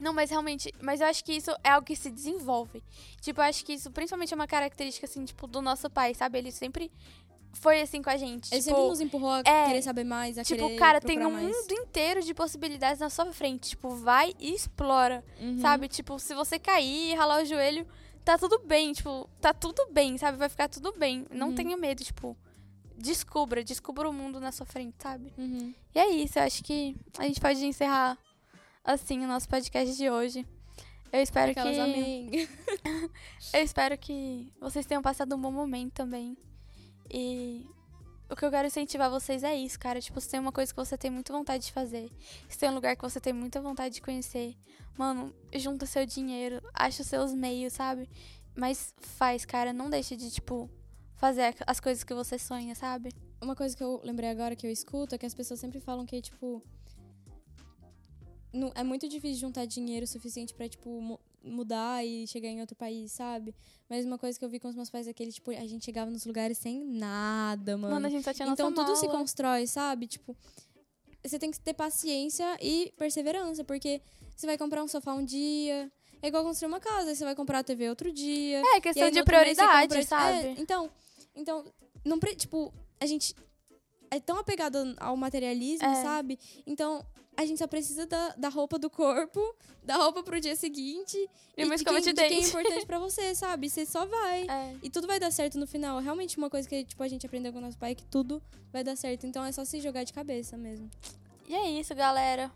Não, 0.00 0.12
mas 0.12 0.30
realmente, 0.30 0.74
mas 0.82 1.00
eu 1.00 1.06
acho 1.06 1.22
que 1.24 1.32
isso 1.32 1.52
é 1.62 1.70
algo 1.70 1.86
que 1.86 1.94
se 1.94 2.10
desenvolve. 2.10 2.82
Tipo, 3.20 3.40
eu 3.40 3.44
acho 3.44 3.64
que 3.64 3.74
isso 3.74 3.88
principalmente 3.88 4.32
é 4.32 4.34
uma 4.34 4.48
característica, 4.48 5.06
assim, 5.06 5.24
tipo, 5.24 5.46
do 5.46 5.62
nosso 5.62 5.88
pai, 5.88 6.12
sabe? 6.12 6.38
Ele 6.38 6.50
sempre 6.50 6.90
foi 7.52 7.80
assim 7.80 8.02
com 8.02 8.10
a 8.10 8.16
gente. 8.16 8.52
Ele 8.52 8.60
tipo, 8.62 8.74
sempre 8.74 8.88
nos 8.88 9.00
empurrou 9.00 9.30
a 9.30 9.40
é, 9.44 9.66
querer 9.66 9.82
saber 9.82 10.04
mais, 10.04 10.38
a 10.38 10.44
Tipo, 10.44 10.74
cara, 10.76 11.00
tem 11.00 11.24
um 11.24 11.30
mais. 11.30 11.44
mundo 11.46 11.72
inteiro 11.72 12.22
de 12.22 12.32
possibilidades 12.34 13.00
na 13.00 13.10
sua 13.10 13.32
frente. 13.32 13.70
Tipo, 13.70 13.90
vai 13.90 14.34
e 14.38 14.54
explora, 14.54 15.24
Uhum. 15.40 15.60
sabe? 15.60 15.88
Tipo, 15.88 16.18
se 16.18 16.34
você 16.34 16.58
cair 16.58 17.10
e 17.12 17.14
ralar 17.14 17.42
o 17.42 17.44
joelho, 17.44 17.86
tá 18.24 18.36
tudo 18.38 18.58
bem. 18.60 18.92
Tipo, 18.92 19.28
tá 19.40 19.52
tudo 19.54 19.86
bem, 19.92 20.16
sabe? 20.18 20.38
Vai 20.38 20.48
ficar 20.48 20.68
tudo 20.68 20.92
bem. 20.96 21.26
Não 21.30 21.48
Uhum. 21.48 21.54
tenha 21.54 21.76
medo, 21.76 22.02
tipo, 22.02 22.36
descubra, 22.96 23.62
descubra 23.64 24.08
o 24.08 24.12
mundo 24.12 24.38
na 24.40 24.52
sua 24.52 24.66
frente, 24.66 24.94
sabe? 24.98 25.32
Uhum. 25.36 25.74
E 25.94 25.98
é 25.98 26.08
isso, 26.10 26.38
eu 26.38 26.42
acho 26.44 26.62
que 26.62 26.96
a 27.18 27.24
gente 27.24 27.40
pode 27.40 27.64
encerrar 27.64 28.16
assim 28.84 29.24
o 29.24 29.28
nosso 29.28 29.48
podcast 29.48 29.96
de 29.96 30.08
hoje. 30.10 30.46
Eu 31.12 31.20
espero 31.20 31.50
Aquelas 31.50 31.76
que 31.76 32.48
eu 33.52 33.62
espero 33.62 33.98
que 33.98 34.50
vocês 34.60 34.86
tenham 34.86 35.02
passado 35.02 35.34
um 35.36 35.40
bom 35.40 35.52
momento 35.52 35.92
também. 35.92 36.36
E 37.12 37.66
o 38.30 38.34
que 38.34 38.44
eu 38.44 38.50
quero 38.50 38.66
incentivar 38.66 39.10
vocês 39.10 39.44
é 39.44 39.54
isso, 39.54 39.78
cara. 39.78 40.00
Tipo, 40.00 40.18
se 40.20 40.28
tem 40.30 40.40
uma 40.40 40.50
coisa 40.52 40.72
que 40.72 40.76
você 40.80 40.96
tem 40.96 41.10
muita 41.10 41.32
vontade 41.32 41.66
de 41.66 41.72
fazer, 41.72 42.10
se 42.48 42.58
tem 42.58 42.70
um 42.70 42.74
lugar 42.74 42.96
que 42.96 43.02
você 43.02 43.20
tem 43.20 43.32
muita 43.32 43.60
vontade 43.60 43.94
de 43.96 44.00
conhecer, 44.00 44.56
mano, 44.96 45.34
junta 45.54 45.84
seu 45.84 46.06
dinheiro, 46.06 46.62
acha 46.72 47.02
os 47.02 47.08
seus 47.08 47.34
meios, 47.34 47.74
sabe? 47.74 48.08
Mas 48.56 48.94
faz, 49.00 49.44
cara. 49.44 49.72
Não 49.72 49.90
deixe 49.90 50.16
de, 50.16 50.30
tipo, 50.30 50.70
fazer 51.16 51.54
as 51.66 51.78
coisas 51.80 52.02
que 52.02 52.14
você 52.14 52.38
sonha, 52.38 52.74
sabe? 52.74 53.10
Uma 53.42 53.54
coisa 53.54 53.76
que 53.76 53.82
eu 53.84 54.00
lembrei 54.02 54.30
agora 54.30 54.56
que 54.56 54.66
eu 54.66 54.70
escuto 54.70 55.14
é 55.14 55.18
que 55.18 55.26
as 55.26 55.34
pessoas 55.34 55.60
sempre 55.60 55.80
falam 55.80 56.06
que, 56.06 56.20
tipo. 56.22 56.62
não- 58.52 58.72
é 58.74 58.82
muito 58.84 59.08
difícil 59.08 59.40
juntar 59.40 59.64
dinheiro 59.66 60.06
suficiente 60.06 60.54
pra, 60.54 60.68
tipo, 60.68 61.18
mudar 61.44 62.04
e 62.04 62.26
chegar 62.26 62.48
em 62.48 62.60
outro 62.60 62.76
país, 62.76 63.12
sabe? 63.12 63.54
Mas 63.88 64.04
uma 64.04 64.18
coisa 64.18 64.38
que 64.38 64.44
eu 64.44 64.48
vi 64.48 64.58
com 64.60 64.68
os 64.68 64.74
meus 64.74 64.88
pais 64.90 65.06
é 65.08 65.12
que, 65.12 65.22
eles, 65.22 65.34
tipo, 65.34 65.50
a 65.50 65.66
gente 65.66 65.84
chegava 65.84 66.10
nos 66.10 66.24
lugares 66.24 66.58
sem 66.58 66.84
nada, 66.84 67.76
mano. 67.76 67.94
Mano, 67.94 68.06
a 68.06 68.10
gente 68.10 68.24
só 68.24 68.32
tinha 68.32 68.48
Então 68.48 68.72
tudo 68.72 68.94
se 68.96 69.06
mala. 69.06 69.18
constrói, 69.18 69.66
sabe? 69.66 70.06
Tipo, 70.06 70.36
você 71.24 71.38
tem 71.38 71.50
que 71.50 71.60
ter 71.60 71.74
paciência 71.74 72.56
e 72.60 72.92
perseverança, 72.96 73.64
porque 73.64 74.00
você 74.36 74.46
vai 74.46 74.56
comprar 74.58 74.82
um 74.82 74.88
sofá 74.88 75.12
um 75.14 75.24
dia. 75.24 75.90
É 76.20 76.28
igual 76.28 76.44
construir 76.44 76.68
uma 76.68 76.80
casa, 76.80 77.14
você 77.14 77.24
vai 77.24 77.34
comprar 77.34 77.58
a 77.60 77.64
TV 77.64 77.88
outro 77.88 78.12
dia. 78.12 78.62
É, 78.74 78.80
questão 78.80 79.10
de 79.10 79.22
prioridade, 79.24 79.88
compra- 79.88 80.02
sabe? 80.06 80.46
É, 80.48 80.54
então, 80.58 80.90
então, 81.34 81.64
não, 82.04 82.18
tipo, 82.36 82.72
a 83.00 83.06
gente 83.06 83.34
é 84.10 84.20
tão 84.20 84.38
apegado 84.38 84.94
ao 84.98 85.16
materialismo, 85.16 85.86
É. 85.86 86.02
sabe? 86.02 86.38
Então, 86.66 87.04
a 87.36 87.46
gente 87.46 87.58
só 87.58 87.66
precisa 87.66 88.06
da, 88.06 88.34
da 88.36 88.48
roupa 88.48 88.78
do 88.78 88.90
corpo, 88.90 89.40
da 89.82 89.96
roupa 89.96 90.22
pro 90.22 90.40
dia 90.40 90.54
seguinte 90.54 91.16
E 91.56 91.64
uma 91.64 91.74
de 91.74 91.80
escova 91.80 92.00
quem, 92.00 92.12
de 92.12 92.22
de 92.22 92.28
quem 92.28 92.44
é 92.44 92.46
importante 92.46 92.86
pra 92.86 92.98
você, 92.98 93.34
sabe? 93.34 93.68
Você 93.68 93.86
só 93.86 94.04
vai. 94.06 94.46
É. 94.48 94.76
E 94.82 94.90
tudo 94.90 95.06
vai 95.06 95.18
dar 95.18 95.30
certo 95.30 95.58
no 95.58 95.66
final. 95.66 95.98
Realmente 96.00 96.36
uma 96.36 96.50
coisa 96.50 96.68
que 96.68 96.84
tipo, 96.84 97.02
a 97.02 97.08
gente 97.08 97.24
aprendeu 97.26 97.52
com 97.52 97.58
o 97.58 97.62
nosso 97.62 97.78
pai 97.78 97.92
é 97.92 97.94
que 97.94 98.04
tudo 98.04 98.42
vai 98.72 98.84
dar 98.84 98.96
certo. 98.96 99.26
Então 99.26 99.44
é 99.44 99.52
só 99.52 99.64
se 99.64 99.80
jogar 99.80 100.04
de 100.04 100.12
cabeça 100.12 100.56
mesmo. 100.56 100.90
E 101.48 101.54
é 101.54 101.70
isso, 101.70 101.94
galera. 101.94 102.50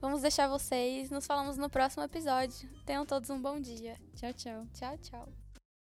Vamos 0.00 0.22
deixar 0.22 0.48
vocês. 0.48 1.10
Nos 1.10 1.26
falamos 1.26 1.56
no 1.56 1.70
próximo 1.70 2.02
episódio. 2.02 2.68
Tenham 2.84 3.06
todos 3.06 3.30
um 3.30 3.40
bom 3.40 3.60
dia. 3.60 3.96
Tchau, 4.16 4.32
tchau. 4.32 4.66
Tchau, 4.74 4.98
tchau. 4.98 5.43